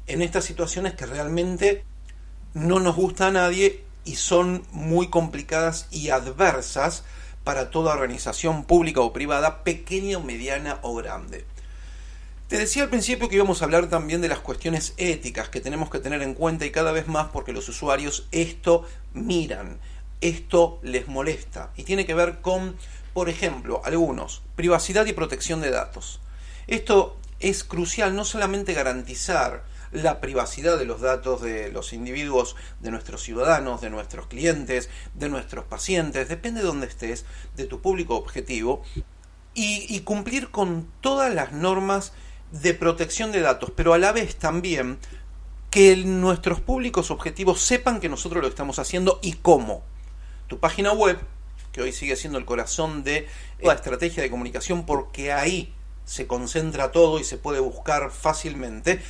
en 0.08 0.22
estas 0.22 0.46
situaciones 0.46 0.94
que 0.94 1.06
realmente 1.06 1.84
no 2.54 2.80
nos 2.80 2.96
gusta 2.96 3.28
a 3.28 3.32
nadie 3.32 3.84
y 4.06 4.16
son 4.16 4.64
muy 4.72 5.10
complicadas 5.10 5.88
y 5.92 6.10
adversas 6.10 7.04
para 7.44 7.70
toda 7.70 7.94
organización 7.94 8.64
pública 8.64 9.02
o 9.02 9.14
privada, 9.14 9.64
pequeña 9.64 10.20
mediana 10.20 10.80
o 10.82 10.96
grande. 10.96 11.46
Te 12.48 12.58
decía 12.58 12.84
al 12.84 12.90
principio 12.90 13.28
que 13.28 13.36
íbamos 13.36 13.62
a 13.62 13.66
hablar 13.66 13.88
también 13.88 14.22
de 14.22 14.28
las 14.28 14.40
cuestiones 14.40 14.94
éticas 14.98 15.50
que 15.50 15.62
tenemos 15.62 15.90
que 15.90 16.00
tener 16.00 16.22
en 16.22 16.36
cuenta 16.36 16.66
y 16.66 16.72
cada 16.72 16.92
vez 16.92 17.08
más 17.08 17.28
porque 17.30 17.54
los 17.54 17.68
usuarios 17.70 18.28
esto 18.32 18.88
miran, 19.14 19.80
esto 20.22 20.80
les 20.84 21.08
molesta 21.08 21.72
y 21.76 21.84
tiene 21.84 22.06
que 22.06 22.14
ver 22.14 22.42
con, 22.42 22.76
por 23.14 23.30
ejemplo, 23.30 23.82
algunos, 23.84 24.44
privacidad 24.56 25.08
y 25.08 25.14
protección 25.14 25.62
de 25.62 25.72
datos. 25.72 26.20
Esto 26.68 27.18
es 27.40 27.64
crucial, 27.64 28.16
no 28.16 28.26
solamente 28.26 28.74
garantizar 28.74 29.64
la 29.96 30.22
privacidad 30.22 30.78
de 30.78 30.86
los 30.86 31.02
datos 31.02 31.42
de 31.42 31.72
los 31.72 31.94
individuos, 31.94 32.56
de 32.80 32.92
nuestros 32.92 33.22
ciudadanos, 33.22 33.82
de 33.82 33.90
nuestros 33.90 34.28
clientes, 34.28 34.90
de 35.14 35.30
nuestros 35.30 35.66
pacientes, 35.66 36.30
depende 36.30 36.62
de 36.62 36.68
dónde 36.68 36.88
estés, 36.88 37.26
de 37.56 37.66
tu 37.66 37.82
público 37.82 38.16
objetivo, 38.16 38.84
y, 39.58 40.02
cumplir 40.02 40.52
con 40.52 40.92
todas 41.00 41.34
las 41.34 41.54
normas 41.54 42.12
de 42.52 42.74
protección 42.74 43.32
de 43.32 43.40
datos, 43.40 43.72
pero 43.74 43.94
a 43.94 43.98
la 43.98 44.12
vez 44.12 44.36
también 44.36 45.00
que 45.72 45.96
nuestros 45.96 46.60
públicos 46.60 47.10
objetivos 47.10 47.62
sepan 47.62 48.02
que 48.02 48.10
nosotros 48.10 48.42
lo 48.42 48.50
estamos 48.50 48.80
haciendo 48.80 49.20
y 49.22 49.34
cómo. 49.34 49.82
Tu 50.48 50.60
página 50.60 50.92
web, 50.92 51.20
que 51.72 51.82
hoy 51.82 51.94
sigue 51.94 52.18
siendo 52.18 52.38
el 52.38 52.46
corazón 52.46 53.06
de 53.06 53.28
la 53.62 53.74
estrategia 53.74 54.22
de 54.22 54.30
comunicación, 54.30 54.86
porque 54.86 55.32
ahí 55.32 55.74
se 56.06 56.28
concentra 56.28 56.92
todo 56.92 57.20
y 57.20 57.24
se 57.24 57.38
puede 57.38 57.60
buscar 57.60 58.12
fácilmente, 58.12 59.02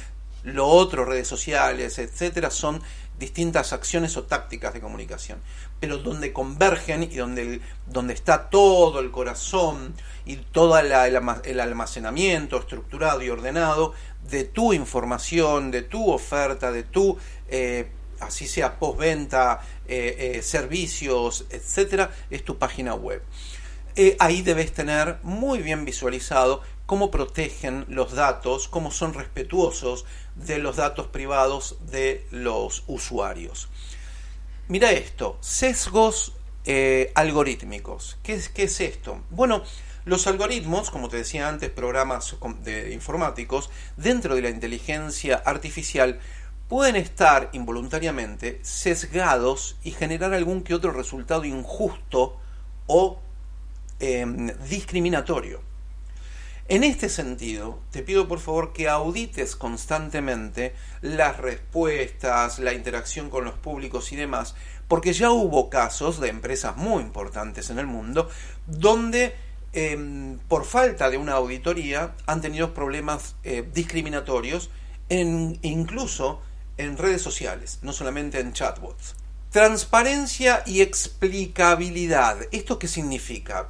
lo 0.46 0.68
otro, 0.68 1.06
redes 1.06 1.28
sociales, 1.28 2.00
etcétera, 2.00 2.50
son 2.50 2.82
distintas 3.20 3.74
acciones 3.74 4.16
o 4.18 4.24
tácticas 4.24 4.74
de 4.74 4.82
comunicación. 4.82 5.40
Pero 5.80 5.98
donde 5.98 6.34
convergen 6.34 7.04
y 7.04 7.16
donde, 7.16 7.62
donde 7.88 8.14
está 8.14 8.50
todo 8.50 9.00
el 9.00 9.12
corazón 9.12 9.94
y 10.26 10.38
todo 10.38 10.78
el 10.80 11.60
almacenamiento 11.60 12.60
estructurado 12.60 13.22
y 13.22 13.30
ordenado 13.30 13.94
de 14.30 14.44
tu 14.44 14.74
información, 14.74 15.72
de 15.72 15.84
tu 15.84 16.12
oferta, 16.12 16.72
de 16.72 16.84
tu, 16.84 17.18
eh, 17.48 17.90
así 18.20 18.48
sea 18.48 18.80
postventa, 18.80 19.62
eh, 19.88 20.36
eh, 20.38 20.42
servicios, 20.42 21.46
etcétera, 21.50 22.12
es 22.30 22.44
tu 22.44 22.58
página 22.58 22.96
web. 22.96 23.22
Ahí 24.20 24.42
debes 24.42 24.74
tener 24.74 25.20
muy 25.24 25.60
bien 25.60 25.86
visualizado 25.86 26.62
cómo 26.86 27.12
protegen 27.12 27.86
los 27.88 28.14
datos, 28.14 28.68
cómo 28.68 28.92
son 28.92 29.14
respetuosos 29.14 30.06
de 30.36 30.60
los 30.60 30.76
datos 30.76 31.08
privados 31.08 31.78
de 31.90 32.28
los 32.32 32.84
usuarios. 32.88 33.70
Mira 34.68 34.92
esto, 34.92 35.38
sesgos 35.42 36.34
eh, 36.66 37.12
algorítmicos. 37.16 38.18
¿Qué 38.24 38.34
es, 38.34 38.50
¿Qué 38.50 38.64
es 38.64 38.82
esto? 38.82 39.22
Bueno, 39.30 39.64
Los 40.06 40.28
algoritmos, 40.28 40.92
como 40.92 41.10
te 41.10 41.18
decía 41.18 41.50
antes, 41.50 41.72
programas 41.72 42.36
de 42.64 42.94
informáticos, 42.94 43.72
dentro 43.98 44.36
de 44.36 44.44
la 44.44 44.52
inteligencia 44.52 45.42
artificial, 45.44 46.20
pueden 46.68 46.96
estar 46.96 47.50
involuntariamente 47.54 48.60
sesgados 48.62 49.78
y 49.84 49.92
generar 49.92 50.36
algún 50.36 50.62
que 50.62 50.76
otro 50.76 50.92
resultado 50.92 51.44
injusto 51.44 52.38
o 52.86 53.20
em, 54.00 54.52
discriminatorio. 54.70 55.62
En 56.68 56.84
este 56.84 57.10
sentido, 57.10 57.80
te 57.92 58.02
pido 58.02 58.28
por 58.28 58.40
favor 58.40 58.74
que 58.74 58.90
audites 58.90 59.56
constantemente 59.56 60.74
las 61.02 61.38
respuestas, 61.38 62.58
la 62.58 62.74
interacción 62.74 63.30
con 63.30 63.46
los 63.46 63.54
públicos 63.54 64.12
y 64.12 64.16
demás, 64.16 64.56
porque 64.88 65.14
ya 65.14 65.30
hubo 65.30 65.70
casos 65.70 66.20
de 66.20 66.30
empresas 66.30 66.76
muy 66.76 67.04
importantes 67.04 67.70
en 67.70 67.78
el 67.78 67.86
mundo 67.86 68.30
donde 68.66 69.36
em, 69.74 70.40
por 70.48 70.66
falta 70.66 71.12
de 71.12 71.18
una 71.18 71.34
auditoría 71.34 72.16
han 72.26 72.42
tenido 72.42 72.74
problemas 72.74 73.36
eh, 73.44 73.64
discriminatorios 73.74 74.72
incluso 75.08 76.42
en 76.78 76.98
redes 76.98 77.22
sociales, 77.22 77.78
no 77.84 77.94
solamente 77.94 78.40
en 78.40 78.54
chatbots. 78.54 79.16
Transparencia 79.56 80.64
y 80.66 80.82
explicabilidad. 80.82 82.40
¿Esto 82.52 82.78
qué 82.78 82.90
significa? 82.90 83.70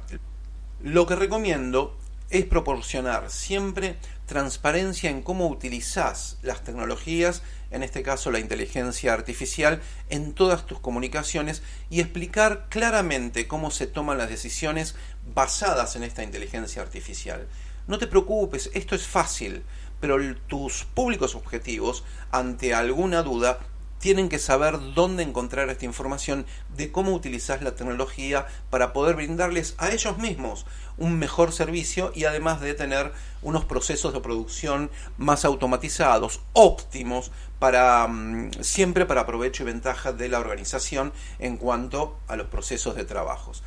Lo 0.82 1.06
que 1.06 1.14
recomiendo 1.14 1.96
es 2.28 2.44
proporcionar 2.44 3.30
siempre 3.30 3.94
transparencia 4.26 5.10
en 5.10 5.22
cómo 5.22 5.46
utilizas 5.46 6.38
las 6.42 6.64
tecnologías, 6.64 7.42
en 7.70 7.84
este 7.84 8.02
caso 8.02 8.32
la 8.32 8.40
inteligencia 8.40 9.12
artificial, 9.12 9.80
en 10.10 10.32
todas 10.32 10.66
tus 10.66 10.80
comunicaciones 10.80 11.62
y 11.88 12.00
explicar 12.00 12.66
claramente 12.68 13.46
cómo 13.46 13.70
se 13.70 13.86
toman 13.86 14.18
las 14.18 14.28
decisiones 14.28 14.96
basadas 15.36 15.94
en 15.94 16.02
esta 16.02 16.24
inteligencia 16.24 16.82
artificial. 16.82 17.46
No 17.86 17.98
te 17.98 18.08
preocupes, 18.08 18.72
esto 18.74 18.96
es 18.96 19.06
fácil, 19.06 19.62
pero 20.00 20.18
tus 20.48 20.82
públicos 20.82 21.36
objetivos, 21.36 22.02
ante 22.32 22.74
alguna 22.74 23.22
duda, 23.22 23.60
tienen 23.98 24.28
que 24.28 24.38
saber 24.38 24.94
dónde 24.94 25.22
encontrar 25.22 25.68
esta 25.70 25.84
información 25.84 26.46
de 26.76 26.92
cómo 26.92 27.12
utilizar 27.12 27.62
la 27.62 27.74
tecnología 27.74 28.46
para 28.70 28.92
poder 28.92 29.16
brindarles 29.16 29.74
a 29.78 29.90
ellos 29.90 30.18
mismos 30.18 30.66
un 30.98 31.18
mejor 31.18 31.52
servicio 31.52 32.12
y 32.14 32.24
además 32.24 32.60
de 32.60 32.74
tener 32.74 33.12
unos 33.42 33.64
procesos 33.64 34.12
de 34.12 34.20
producción 34.20 34.90
más 35.18 35.44
automatizados, 35.44 36.40
óptimos, 36.52 37.30
para 37.58 38.06
mm, 38.06 38.50
siempre 38.60 39.06
para 39.06 39.26
provecho 39.26 39.62
y 39.62 39.66
ventaja 39.66 40.12
de 40.12 40.28
la 40.28 40.38
organización 40.38 41.12
en 41.38 41.56
cuanto 41.56 42.18
a 42.28 42.36
los 42.36 42.48
procesos 42.48 42.96
de 42.96 43.04
trabajos. 43.04 43.62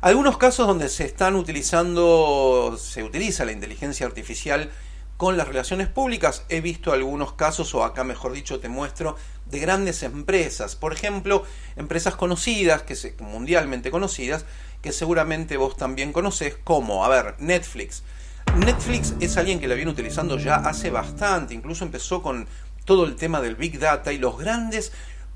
Algunos 0.00 0.36
casos 0.36 0.66
donde 0.66 0.88
se 0.88 1.04
están 1.04 1.36
utilizando, 1.36 2.76
se 2.76 3.04
utiliza 3.04 3.44
la 3.44 3.52
inteligencia 3.52 4.04
artificial 4.04 4.70
con 5.22 5.36
las 5.36 5.46
relaciones 5.46 5.86
públicas, 5.86 6.44
he 6.48 6.60
visto 6.60 6.92
algunos 6.92 7.34
casos, 7.34 7.76
o 7.76 7.84
acá 7.84 8.02
mejor 8.02 8.32
dicho 8.32 8.58
te 8.58 8.68
muestro, 8.68 9.14
de 9.46 9.60
grandes 9.60 10.02
empresas, 10.02 10.74
por 10.74 10.92
ejemplo, 10.92 11.44
empresas 11.76 12.16
conocidas, 12.16 12.82
que 12.82 12.96
se, 12.96 13.14
mundialmente 13.20 13.92
conocidas, 13.92 14.46
que 14.80 14.90
seguramente 14.90 15.56
vos 15.56 15.76
también 15.76 16.12
conocés, 16.12 16.56
como, 16.64 17.04
a 17.04 17.08
ver, 17.08 17.36
Netflix. 17.38 18.02
Netflix 18.56 19.14
es 19.20 19.36
alguien 19.36 19.60
que 19.60 19.68
la 19.68 19.76
viene 19.76 19.92
utilizando 19.92 20.38
ya 20.38 20.56
hace 20.56 20.90
bastante, 20.90 21.54
incluso 21.54 21.84
empezó 21.84 22.20
con 22.20 22.48
todo 22.84 23.04
el 23.04 23.14
tema 23.14 23.40
del 23.40 23.54
Big 23.54 23.78
Data 23.78 24.12
y 24.12 24.18
los 24.18 24.36
grandes 24.36 24.90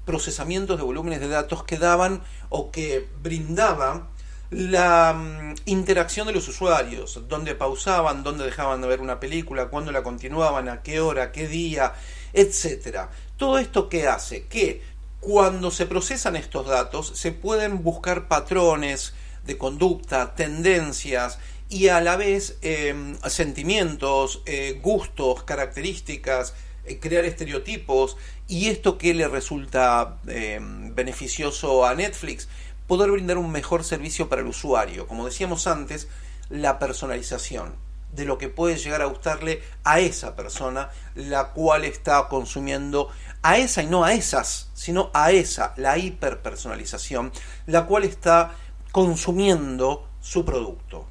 procesamientos 0.05 0.79
de 0.79 0.83
volúmenes 0.83 1.21
de 1.21 1.29
datos 1.29 1.63
que 1.63 1.79
daban 1.79 2.23
o 2.49 2.73
que 2.73 3.09
brindaban 3.23 4.09
la 4.51 5.13
mm, 5.13 5.55
interacción 5.67 6.27
de 6.27 6.33
los 6.33 6.49
usuarios, 6.49 7.21
dónde 7.29 7.55
pausaban, 7.55 8.23
dónde 8.23 8.45
dejaban 8.45 8.81
de 8.81 8.89
ver 8.89 9.01
una 9.01 9.21
película, 9.21 9.69
cuándo 9.69 9.93
la 9.93 10.03
continuaban, 10.03 10.69
a 10.69 10.83
qué 10.83 11.01
hora, 11.01 11.33
qué 11.33 11.49
día, 11.49 11.95
etcétera. 12.33 13.11
Todo 13.37 13.59
esto 13.59 13.89
que 13.89 14.07
hace 14.07 14.47
que 14.47 14.83
cuando 15.21 15.71
se 15.71 15.87
procesan 15.87 16.37
estos 16.37 16.67
datos 16.67 17.13
se 17.15 17.33
pueden 17.33 17.83
buscar 17.83 18.29
patrones 18.29 19.15
de 19.45 19.59
conducta, 19.59 20.35
tendencias 20.35 21.39
y 21.69 21.89
a 21.89 22.01
la 22.01 22.17
vez 22.17 22.59
em, 22.63 23.17
sentimientos, 23.29 24.43
eh, 24.47 24.79
gustos, 24.83 25.43
características, 25.43 26.55
eh, 26.85 26.99
crear 27.01 27.25
estereotipos 27.25 28.17
y 28.47 28.69
esto 28.69 28.99
que 28.99 29.15
le 29.15 29.27
resulta 29.27 30.19
em, 30.29 30.95
beneficioso 30.95 31.85
a 31.85 31.95
Netflix 31.95 32.49
poder 32.87 33.11
brindar 33.11 33.39
un 33.39 33.51
mejor 33.51 33.85
servicio 33.85 34.29
para 34.29 34.43
el 34.43 34.49
usuario. 34.49 35.07
Como 35.07 35.27
decíamos 35.27 35.67
antes, 35.67 36.09
la 36.49 36.79
personalización 36.79 37.75
de 38.13 38.25
lo 38.25 38.39
que 38.39 38.49
puede 38.49 38.77
llegar 38.77 39.03
a 39.03 39.07
gustarle 39.07 39.63
a 39.85 40.01
esa 40.01 40.37
persona, 40.37 40.91
la 41.15 41.53
cual 41.53 41.85
está 41.85 42.29
consumiendo 42.29 43.11
a 43.43 43.59
esa 43.59 43.83
y 43.83 43.87
no 43.87 44.05
a 44.05 44.15
esas, 44.15 44.71
sino 44.75 45.11
a 45.13 45.33
esa, 45.33 45.75
la 45.77 45.99
hiperpersonalización, 45.99 47.33
la 47.67 47.87
cual 47.87 48.05
está 48.05 48.55
consumiendo 48.93 50.09
su 50.21 50.45
producto. 50.45 51.07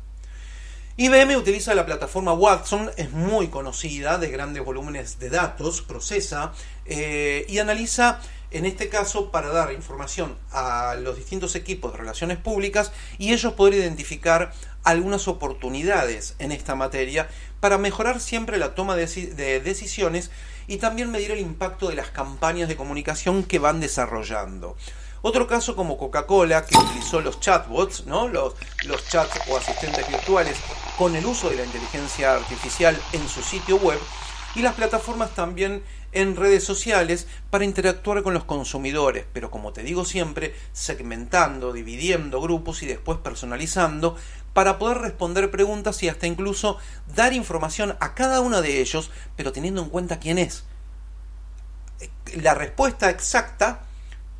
IBM 0.98 1.36
utiliza 1.36 1.76
la 1.76 1.86
plataforma 1.86 2.34
Watson, 2.34 2.90
es 2.96 3.12
muy 3.12 3.50
conocida, 3.50 4.18
de 4.18 4.30
grandes 4.30 4.64
volúmenes 4.64 5.20
de 5.20 5.30
datos, 5.30 5.82
procesa 5.82 6.54
eh, 6.86 7.46
y 7.50 7.60
analiza 7.60 8.22
en 8.52 8.66
este 8.66 8.90
caso 8.90 9.32
para 9.32 9.50
dar 9.50 9.72
información 9.72 10.38
a 10.52 10.96
los 10.96 11.18
distintos 11.18 11.56
equipos 11.56 11.92
de 11.92 11.98
relaciones 11.98 12.38
públicas 12.38 12.92
y 13.18 13.34
ellos 13.34 13.54
poder 13.54 13.76
identificar 13.76 14.54
algunas 14.84 15.28
oportunidades 15.28 16.36
en 16.40 16.52
esta 16.52 16.76
materia 16.76 17.28
para 17.60 17.78
mejorar 17.78 18.22
siempre 18.22 18.58
la 18.58 18.76
toma 18.76 18.96
de, 18.96 19.60
decisiones 19.60 20.32
y 20.68 20.78
también 20.78 21.12
medir 21.12 21.32
el 21.32 21.40
impacto 21.40 21.90
de 21.90 21.96
las 21.96 22.10
campañas 22.10 22.70
de 22.70 22.76
comunicación 22.76 23.44
que 23.44 23.60
van 23.60 23.80
desarrollando. 23.80 24.78
Otro 25.24 25.48
caso 25.48 25.76
como 25.76 25.98
Coca-Cola, 25.98 26.68
que 26.68 26.78
utilizó 26.78 27.20
los 27.20 27.40
chatbots, 27.40 28.06
¿no? 28.06 28.28
los, 28.28 28.54
los 28.86 29.08
chats 29.08 29.40
o 29.50 29.58
asistentes 29.58 30.08
virtuales, 30.08 30.58
con 31.00 31.16
el 31.16 31.26
uso 31.26 31.50
de 31.50 31.56
la 31.56 31.66
inteligencia 31.66 32.36
artificial 32.36 32.96
en 33.12 33.28
su 33.28 33.42
sitio 33.42 33.78
web, 33.78 34.00
y 34.56 34.62
las 34.62 34.76
plataformas 34.76 35.32
también 35.36 35.84
en 36.14 36.36
redes 36.36 36.64
sociales 36.64 37.28
para 37.50 37.66
interactuar 37.66 38.24
con 38.24 38.34
los 38.34 38.46
consumidores, 38.46 39.26
pero 39.34 39.52
como 39.52 39.74
te 39.74 39.84
digo 39.84 40.06
siempre, 40.06 40.56
segmentando, 40.72 41.74
dividiendo 41.74 42.42
grupos 42.42 42.82
y 42.82 42.86
después 42.86 43.20
personalizando 43.20 44.16
para 44.54 44.80
poder 44.80 45.00
responder 45.00 45.52
preguntas 45.52 46.02
y 46.02 46.08
hasta 46.08 46.28
incluso 46.28 46.78
dar 47.14 47.34
información 47.34 47.98
a 48.00 48.16
cada 48.16 48.40
uno 48.40 48.62
de 48.62 48.80
ellos, 48.80 49.12
pero 49.36 49.52
teniendo 49.52 49.82
en 49.82 49.90
cuenta 49.90 50.20
quién 50.20 50.38
es. 50.38 50.64
La 52.42 52.54
respuesta 52.54 53.10
exacta, 53.10 53.82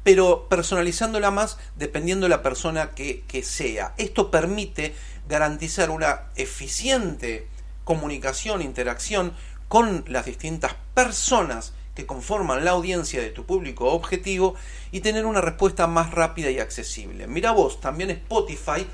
pero 0.04 0.48
personalizándola 0.48 1.32
más 1.32 1.58
dependiendo 1.76 2.26
de 2.26 2.30
la 2.30 2.42
persona 2.42 2.92
que, 2.92 3.26
que 3.28 3.44
sea. 3.44 3.94
Esto 3.98 4.32
permite 4.32 4.96
garantizar 5.28 5.90
una 5.90 6.30
eficiente 6.38 7.50
comunicación, 7.84 8.62
interacción 8.62 9.34
con 9.68 10.06
las 10.08 10.26
distintas 10.26 10.76
personas 10.94 11.74
que 11.96 12.06
conforman 12.06 12.66
la 12.66 12.72
audiencia 12.72 13.22
de 13.22 13.30
tu 13.30 13.46
público 13.46 13.92
objetivo 13.92 14.56
y 14.92 15.00
tener 15.00 15.26
una 15.26 15.42
respuesta 15.42 15.88
más 15.88 16.12
rápida 16.12 16.52
y 16.52 16.60
accesible. 16.60 17.26
Mira 17.28 17.52
vos, 17.52 17.80
también 17.80 18.10
Spotify 18.12 18.86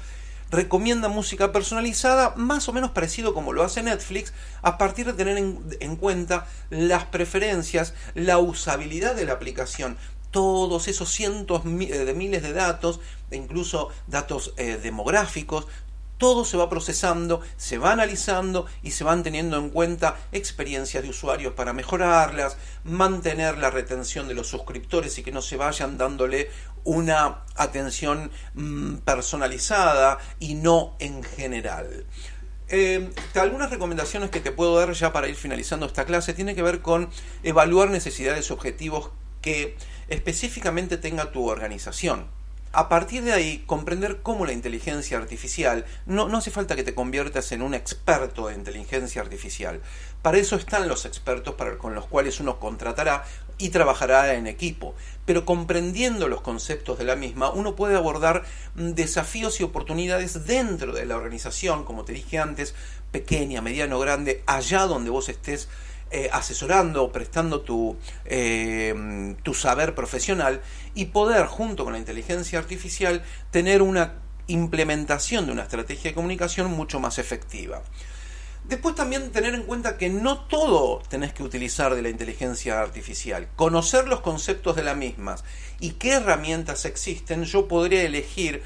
recomienda 0.52 1.08
música 1.08 1.52
personalizada 1.52 2.34
más 2.36 2.68
o 2.70 2.74
menos 2.74 2.92
parecido 2.92 3.34
como 3.34 3.54
lo 3.54 3.64
hace 3.64 3.82
Netflix 3.82 4.34
a 4.62 4.78
partir 4.78 5.06
de 5.08 5.14
tener 5.14 5.38
en, 5.38 5.96
cuenta 5.96 6.46
las 6.70 7.06
preferencias, 7.06 7.94
la 8.14 8.38
usabilidad 8.38 9.16
de 9.16 9.26
la 9.26 9.34
aplicación, 9.34 9.98
todos 10.30 10.88
esos 10.88 11.10
cientos 11.10 11.64
de 11.64 12.14
miles 12.14 12.44
de 12.44 12.54
datos, 12.54 13.00
incluso 13.32 13.90
datos 14.08 14.54
eh, 14.58 14.78
demográficos, 14.82 15.68
todo 16.22 16.46
se 16.46 16.56
va 16.56 16.70
procesando, 16.70 17.42
se 17.58 17.80
va 17.80 17.94
analizando 17.94 18.68
y 18.84 18.92
se 18.92 19.04
van 19.04 19.24
teniendo 19.24 19.58
en 19.58 19.72
cuenta 19.72 20.18
experiencias 20.32 21.02
de 21.02 21.10
usuarios 21.10 21.54
para 21.54 21.74
mejorarlas, 21.74 22.58
mantener 22.84 23.58
la 23.58 23.72
retención 23.72 24.28
de 24.28 24.36
los 24.36 24.46
suscriptores 24.46 25.18
y 25.18 25.24
que 25.24 25.32
no 25.32 25.42
se 25.42 25.58
vayan 25.58 25.98
dándole 25.98 26.52
una 26.84 27.40
atención 27.56 28.30
mm, 28.54 28.98
personalizada 28.98 30.20
y 30.40 30.54
no 30.54 30.96
en 31.00 31.24
general. 31.24 32.06
Eh, 32.68 33.10
algunas 33.34 33.72
recomendaciones 33.72 34.30
que 34.30 34.42
te 34.42 34.52
puedo 34.52 34.78
dar 34.78 34.94
ya 34.94 35.12
para 35.12 35.28
ir 35.28 35.36
finalizando 35.36 35.88
esta 35.88 36.06
clase 36.06 36.36
tiene 36.36 36.54
que 36.54 36.62
ver 36.62 36.84
con 36.84 37.10
evaluar 37.42 37.90
necesidades 37.90 38.48
y 38.48 38.54
objetivos 38.54 39.10
que 39.42 39.76
específicamente 40.08 40.98
tenga 40.98 41.32
tu 41.32 41.50
organización. 41.50 42.28
A 42.74 42.88
partir 42.88 43.24
de 43.24 43.34
ahí, 43.34 43.64
comprender 43.68 44.22
cómo 44.22 44.46
la 44.46 44.54
inteligencia 44.54 45.18
artificial, 45.18 45.84
no, 46.06 46.30
no 46.30 46.38
hace 46.38 46.52
falta 46.52 46.78
que 46.78 46.86
te 46.86 46.96
conviertas 46.96 47.52
en 47.52 47.64
un 47.64 47.74
experto 47.74 48.48
de 48.48 48.56
inteligencia 48.56 49.22
artificial. 49.22 49.82
Para 50.22 50.38
eso 50.38 50.56
están 50.56 50.88
los 50.88 51.06
expertos 51.06 51.56
con 51.78 51.96
los 51.96 52.06
cuales 52.06 52.40
uno 52.40 52.60
contratará 52.60 53.26
y 53.58 53.70
trabajará 53.70 54.36
en 54.36 54.48
equipo. 54.48 54.96
Pero 55.26 55.44
comprendiendo 55.44 56.30
los 56.30 56.40
conceptos 56.40 56.98
de 56.98 57.04
la 57.04 57.18
misma, 57.18 57.50
uno 57.50 57.76
puede 57.76 57.98
abordar 57.98 58.44
desafíos 58.76 59.60
y 59.60 59.64
oportunidades 59.64 60.46
dentro 60.48 60.94
de 60.94 61.06
la 61.06 61.18
organización, 61.18 61.84
como 61.84 62.06
te 62.06 62.14
dije 62.14 62.40
antes, 62.40 62.74
pequeña, 63.12 63.62
mediano, 63.62 64.00
grande, 64.00 64.44
allá 64.46 64.86
donde 64.86 65.10
vos 65.10 65.28
estés 65.28 65.68
eh, 66.12 66.30
asesorando 66.32 67.12
prestando 67.12 67.62
tu, 67.62 67.98
eh, 68.26 69.36
tu 69.44 69.54
saber 69.54 69.96
profesional 69.96 70.62
y 70.94 71.06
poder, 71.06 71.46
junto 71.46 71.84
con 71.84 71.94
la 71.94 72.00
inteligencia 72.00 72.60
artificial, 72.60 73.24
tener 73.50 73.82
una 73.82 74.16
implementación 74.48 75.46
de 75.46 75.54
una 75.54 75.64
estrategia 75.64 76.12
de 76.12 76.16
comunicación 76.16 76.70
mucho 76.72 77.00
más 77.00 77.18
efectiva. 77.18 77.82
Después 78.64 78.94
también 78.94 79.32
tener 79.32 79.56
en 79.56 79.64
cuenta 79.64 79.98
que 79.98 80.10
no 80.10 80.42
todo 80.42 81.02
tenés 81.10 81.34
que 81.34 81.44
utilizar 81.44 81.96
de 81.96 82.02
la 82.02 82.10
inteligencia 82.10 82.80
artificial. 82.80 83.48
Conocer 83.56 84.08
los 84.08 84.22
conceptos 84.22 84.76
de 84.76 84.84
la 84.84 84.94
misma 84.94 85.36
y 85.80 85.92
qué 85.92 86.14
herramientas 86.14 86.86
existen, 86.86 87.46
yo 87.46 87.68
podría 87.68 88.04
elegir 88.04 88.62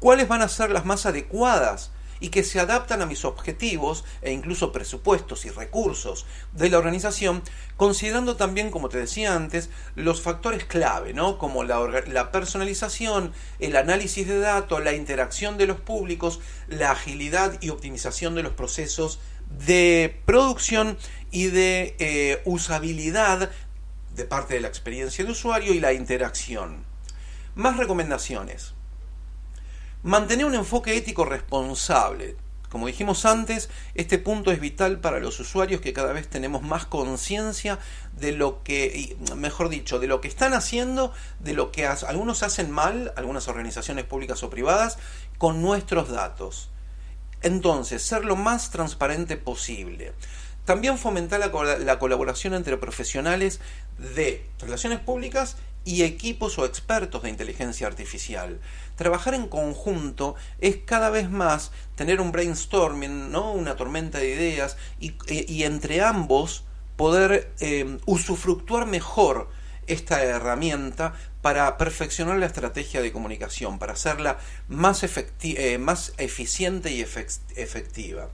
cuáles 0.00 0.26
van 0.26 0.42
a 0.42 0.48
ser 0.48 0.70
las 0.70 0.84
más 0.84 1.06
adecuadas 1.06 1.92
y 2.20 2.28
que 2.28 2.44
se 2.44 2.60
adaptan 2.60 3.02
a 3.02 3.06
mis 3.06 3.24
objetivos 3.24 4.04
e 4.22 4.32
incluso 4.32 4.72
presupuestos 4.72 5.44
y 5.44 5.50
recursos 5.50 6.26
de 6.52 6.70
la 6.70 6.78
organización, 6.78 7.42
considerando 7.76 8.36
también, 8.36 8.70
como 8.70 8.88
te 8.88 8.98
decía 8.98 9.34
antes, 9.34 9.70
los 9.94 10.20
factores 10.20 10.64
clave, 10.64 11.12
¿no? 11.12 11.38
como 11.38 11.64
la, 11.64 12.32
personalización, 12.32 13.32
el 13.58 13.76
análisis 13.76 14.26
de 14.26 14.38
datos, 14.38 14.82
la 14.82 14.94
interacción 14.94 15.58
de 15.58 15.66
los 15.66 15.80
públicos, 15.80 16.40
la 16.68 16.92
agilidad 16.92 17.58
y 17.60 17.70
optimización 17.70 18.34
de 18.34 18.42
los 18.42 18.52
procesos 18.52 19.20
de 19.64 20.20
producción 20.26 20.98
y 21.30 21.46
de 21.46 21.96
eh, 21.98 22.42
usabilidad 22.44 23.50
de 24.14 24.24
parte 24.24 24.54
de 24.54 24.60
la 24.60 24.68
experiencia 24.68 25.24
de 25.24 25.30
usuario 25.30 25.72
y 25.72 25.80
la 25.80 25.92
interacción. 25.92 26.84
Más 27.54 27.76
recomendaciones. 27.76 28.74
Mantener 30.02 30.46
un 30.46 30.54
enfoque 30.54 30.96
ético 30.96 31.24
responsable. 31.24 32.36
Como 32.68 32.86
dijimos 32.86 33.24
antes, 33.24 33.68
este 33.94 34.18
punto 34.18 34.52
es 34.52 34.60
vital 34.60 35.00
para 35.00 35.18
los 35.18 35.40
usuarios 35.40 35.80
que 35.80 35.92
cada 35.92 36.12
vez 36.12 36.28
tenemos 36.28 36.62
más 36.62 36.84
conciencia 36.84 37.78
de 38.12 38.32
lo 38.32 38.62
que, 38.62 39.16
mejor 39.36 39.70
dicho, 39.70 39.98
de 39.98 40.06
lo 40.06 40.20
que 40.20 40.28
están 40.28 40.52
haciendo, 40.52 41.12
de 41.40 41.54
lo 41.54 41.72
que 41.72 41.86
algunos 41.86 42.42
hacen 42.42 42.70
mal, 42.70 43.12
algunas 43.16 43.48
organizaciones 43.48 44.04
públicas 44.04 44.42
o 44.42 44.50
privadas, 44.50 44.98
con 45.38 45.62
nuestros 45.62 46.10
datos. 46.10 46.70
Entonces, 47.42 48.02
ser 48.02 48.24
lo 48.24 48.36
más 48.36 48.70
transparente 48.70 49.36
posible. 49.36 50.12
También 50.64 50.98
fomentar 50.98 51.40
la, 51.40 51.78
la, 51.78 51.98
colaboración 51.98 52.52
entre 52.52 52.76
profesionales 52.76 53.58
de 53.96 54.44
relaciones 54.60 55.00
públicas 55.00 55.56
y 55.88 56.02
equipos 56.02 56.58
o 56.58 56.66
expertos 56.66 57.22
de 57.22 57.30
inteligencia 57.30 57.86
artificial. 57.86 58.60
Trabajar 58.94 59.32
en 59.32 59.48
conjunto 59.48 60.34
es 60.60 60.76
cada 60.84 61.08
vez 61.08 61.30
más 61.30 61.72
tener 61.94 62.20
un 62.20 62.30
brainstorming, 62.30 63.32
¿no? 63.32 63.52
una 63.52 63.74
tormenta 63.74 64.18
de 64.18 64.28
ideas 64.28 64.76
y, 65.00 65.14
y 65.30 65.62
entre 65.62 66.02
ambos 66.02 66.64
poder 66.96 67.50
eh, 67.60 67.96
usufructuar 68.04 68.84
mejor 68.84 69.48
esta 69.86 70.22
herramienta 70.22 71.14
para 71.40 71.78
perfeccionar 71.78 72.36
la 72.36 72.44
estrategia 72.44 73.00
de 73.00 73.10
comunicación, 73.10 73.78
para 73.78 73.94
hacerla 73.94 74.38
más, 74.68 75.02
eh, 75.42 75.78
más 75.78 76.12
eficiente 76.18 76.92
y 76.92 77.00
efectiva. 77.00 78.28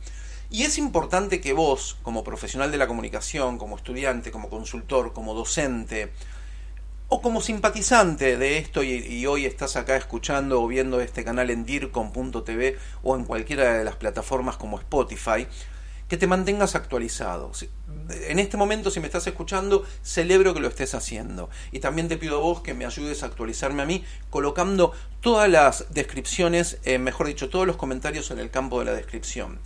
Y 0.50 0.62
es 0.64 0.78
importante 0.78 1.40
que 1.40 1.52
vos, 1.52 1.98
como 2.02 2.24
profesional 2.24 2.72
de 2.72 2.78
la 2.78 2.88
comunicación, 2.88 3.58
como 3.58 3.76
estudiante, 3.76 4.32
como 4.32 4.50
consultor, 4.50 5.12
como 5.12 5.34
docente, 5.34 6.10
o 7.08 7.20
como 7.20 7.40
simpatizante 7.40 8.36
de 8.36 8.58
esto 8.58 8.82
y, 8.82 9.26
hoy 9.26 9.46
estás 9.46 9.76
acá 9.76 9.96
escuchando 9.96 10.62
o 10.62 10.66
viendo 10.66 11.00
este 11.00 11.24
canal 11.24 11.50
en 11.50 11.64
dircom.tv 11.64 12.78
o 13.02 13.16
en 13.16 13.24
cualquiera 13.24 13.78
de 13.78 13.84
las 13.84 13.96
plataformas 13.96 14.56
como 14.56 14.78
Spotify, 14.78 15.46
que 16.08 16.16
te 16.16 16.26
mantengas 16.26 16.74
actualizado. 16.74 17.52
En 18.28 18.38
este 18.38 18.56
momento, 18.56 18.90
si 18.90 19.00
me 19.00 19.06
estás 19.06 19.26
escuchando, 19.26 19.84
celebro 20.02 20.52
que 20.54 20.60
lo 20.60 20.68
estés 20.68 20.94
haciendo. 20.94 21.48
Y 21.72 21.80
también 21.80 22.08
te 22.08 22.16
pido 22.16 22.36
a 22.36 22.40
vos 22.40 22.60
que 22.60 22.74
me 22.74 22.84
ayudes 22.84 23.22
a 23.22 23.26
actualizarme 23.26 23.82
a 23.82 23.86
mí, 23.86 24.04
colocando 24.28 24.92
todas 25.20 25.48
las 25.48 25.86
descripciones, 25.94 26.78
eh, 26.84 26.98
mejor 26.98 27.26
dicho, 27.26 27.48
todos 27.48 27.66
los 27.66 27.76
comentarios 27.76 28.30
en 28.30 28.38
el 28.38 28.50
campo 28.50 28.80
de 28.80 28.86
la 28.86 28.92
descripción. 28.92 29.58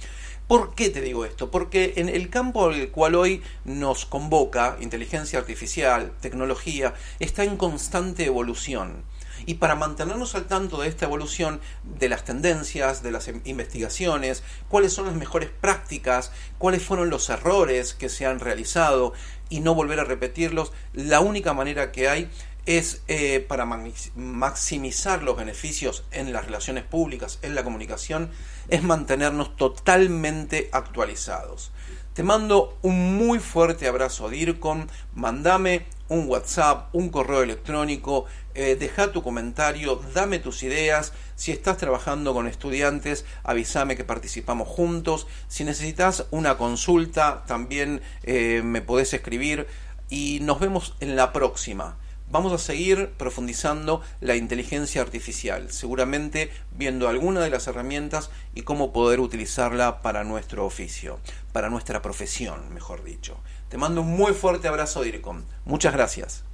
¿Por 0.49 0.75
qué 0.75 0.89
te 0.89 1.03
digo 1.03 1.27
esto? 1.27 1.51
Porque 1.51 1.93
en 1.97 2.09
el 2.09 2.31
campo 2.31 2.71
al 2.71 2.89
cual 2.89 3.17
hoy 3.17 3.43
nos 3.67 4.07
convoca, 4.07 4.79
inteligencia 4.81 5.39
artificial, 5.39 6.11
tecnología, 6.23 6.95
está 7.21 7.45
en 7.45 7.59
constante 7.59 8.25
evolución. 8.25 9.05
Y 9.45 9.55
para 9.55 9.75
mantenernos 9.75 10.35
al 10.35 10.47
tanto 10.47 10.81
de 10.81 10.89
esta 10.89 11.05
evolución, 11.05 11.61
de 11.85 12.09
las 12.09 12.25
tendencias, 12.25 13.03
de 13.03 13.13
las 13.13 13.29
investigaciones, 13.45 14.43
cuáles 14.71 14.95
son 14.95 15.05
las 15.05 15.17
mejores 15.17 15.51
prácticas, 15.51 16.33
cuáles 16.57 16.83
fueron 16.83 17.11
los 17.11 17.29
errores 17.29 17.93
que 17.93 18.09
se 18.09 18.25
han 18.25 18.41
realizado 18.41 19.13
y 19.51 19.61
no 19.61 19.75
volver 19.75 20.01
a 20.01 20.05
repetirlos, 20.05 20.73
la 20.95 21.21
única 21.21 21.53
manera 21.53 21.93
que 21.93 22.09
hay 22.09 22.31
es 22.69 23.01
eh, 23.09 23.41
para 23.49 23.65
maximizar 23.65 25.23
los 25.23 25.39
beneficios 25.39 26.05
en 26.13 26.35
las 26.35 26.45
relaciones 26.45 26.85
públicas, 26.85 27.39
en 27.41 27.55
la 27.55 27.65
comunicación, 27.65 28.31
es 28.69 28.83
mantenernos 28.83 29.57
totalmente 29.57 30.69
actualizados. 30.73 31.71
Te 32.13 32.23
mando 32.23 32.77
un 32.83 33.17
muy 33.17 33.39
fuerte 33.39 33.89
abrazo, 33.89 34.29
DIRCON. 34.29 34.91
Mandame 35.15 35.87
un 36.09 36.29
WhatsApp, 36.29 36.95
un 36.95 37.09
correo 37.09 37.43
electrónico, 37.43 38.27
eh, 38.55 38.77
deja 38.79 39.13
tu 39.13 39.23
comentario, 39.23 40.03
dame 40.13 40.39
tus 40.39 40.63
ideas. 40.63 41.15
Si 41.37 41.53
estás 41.53 41.79
trabajando 41.79 42.35
con 42.35 42.47
estudiantes, 42.47 43.25
avísame 43.45 43.97
que 43.97 44.05
participamos 44.05 44.69
juntos. 44.69 45.27
Si 45.49 45.65
necesitas 45.65 46.27
una 46.33 46.59
consulta, 46.59 47.45
también 47.47 48.03
eh, 48.25 48.61
me 48.63 48.83
podés 48.83 49.15
escribir. 49.15 49.67
Y 50.11 50.41
nos 50.43 50.61
vemos 50.61 50.97
en 51.01 51.17
la 51.17 51.33
próxima 51.33 51.97
vamos 52.31 52.53
a 52.53 52.59
seguir 52.59 53.11
profundizando 53.17 54.03
la 54.21 54.37
inteligencia 54.37 55.03
artificial, 55.03 55.71
seguramente 55.71 56.51
viendo 56.73 57.09
alguna 57.09 57.41
de 57.41 57.51
las 57.51 57.67
herramientas 57.67 58.31
y 58.55 58.63
cómo 58.63 58.93
poder 58.93 59.21
utilizarla 59.21 60.03
para 60.03 60.25
nuestro 60.25 60.67
oficio, 60.67 61.19
para 61.53 61.71
nuestra 61.71 62.03
profesión, 62.03 62.73
mejor 62.73 63.05
dicho. 63.05 63.39
Te 63.69 63.79
mando 63.79 64.03
un 64.03 64.09
muy 64.09 64.33
fuerte 64.33 64.69
abrazo, 64.69 65.03
DIRCOM. 65.03 65.43
Muchas 65.65 65.93
gracias. 65.93 66.48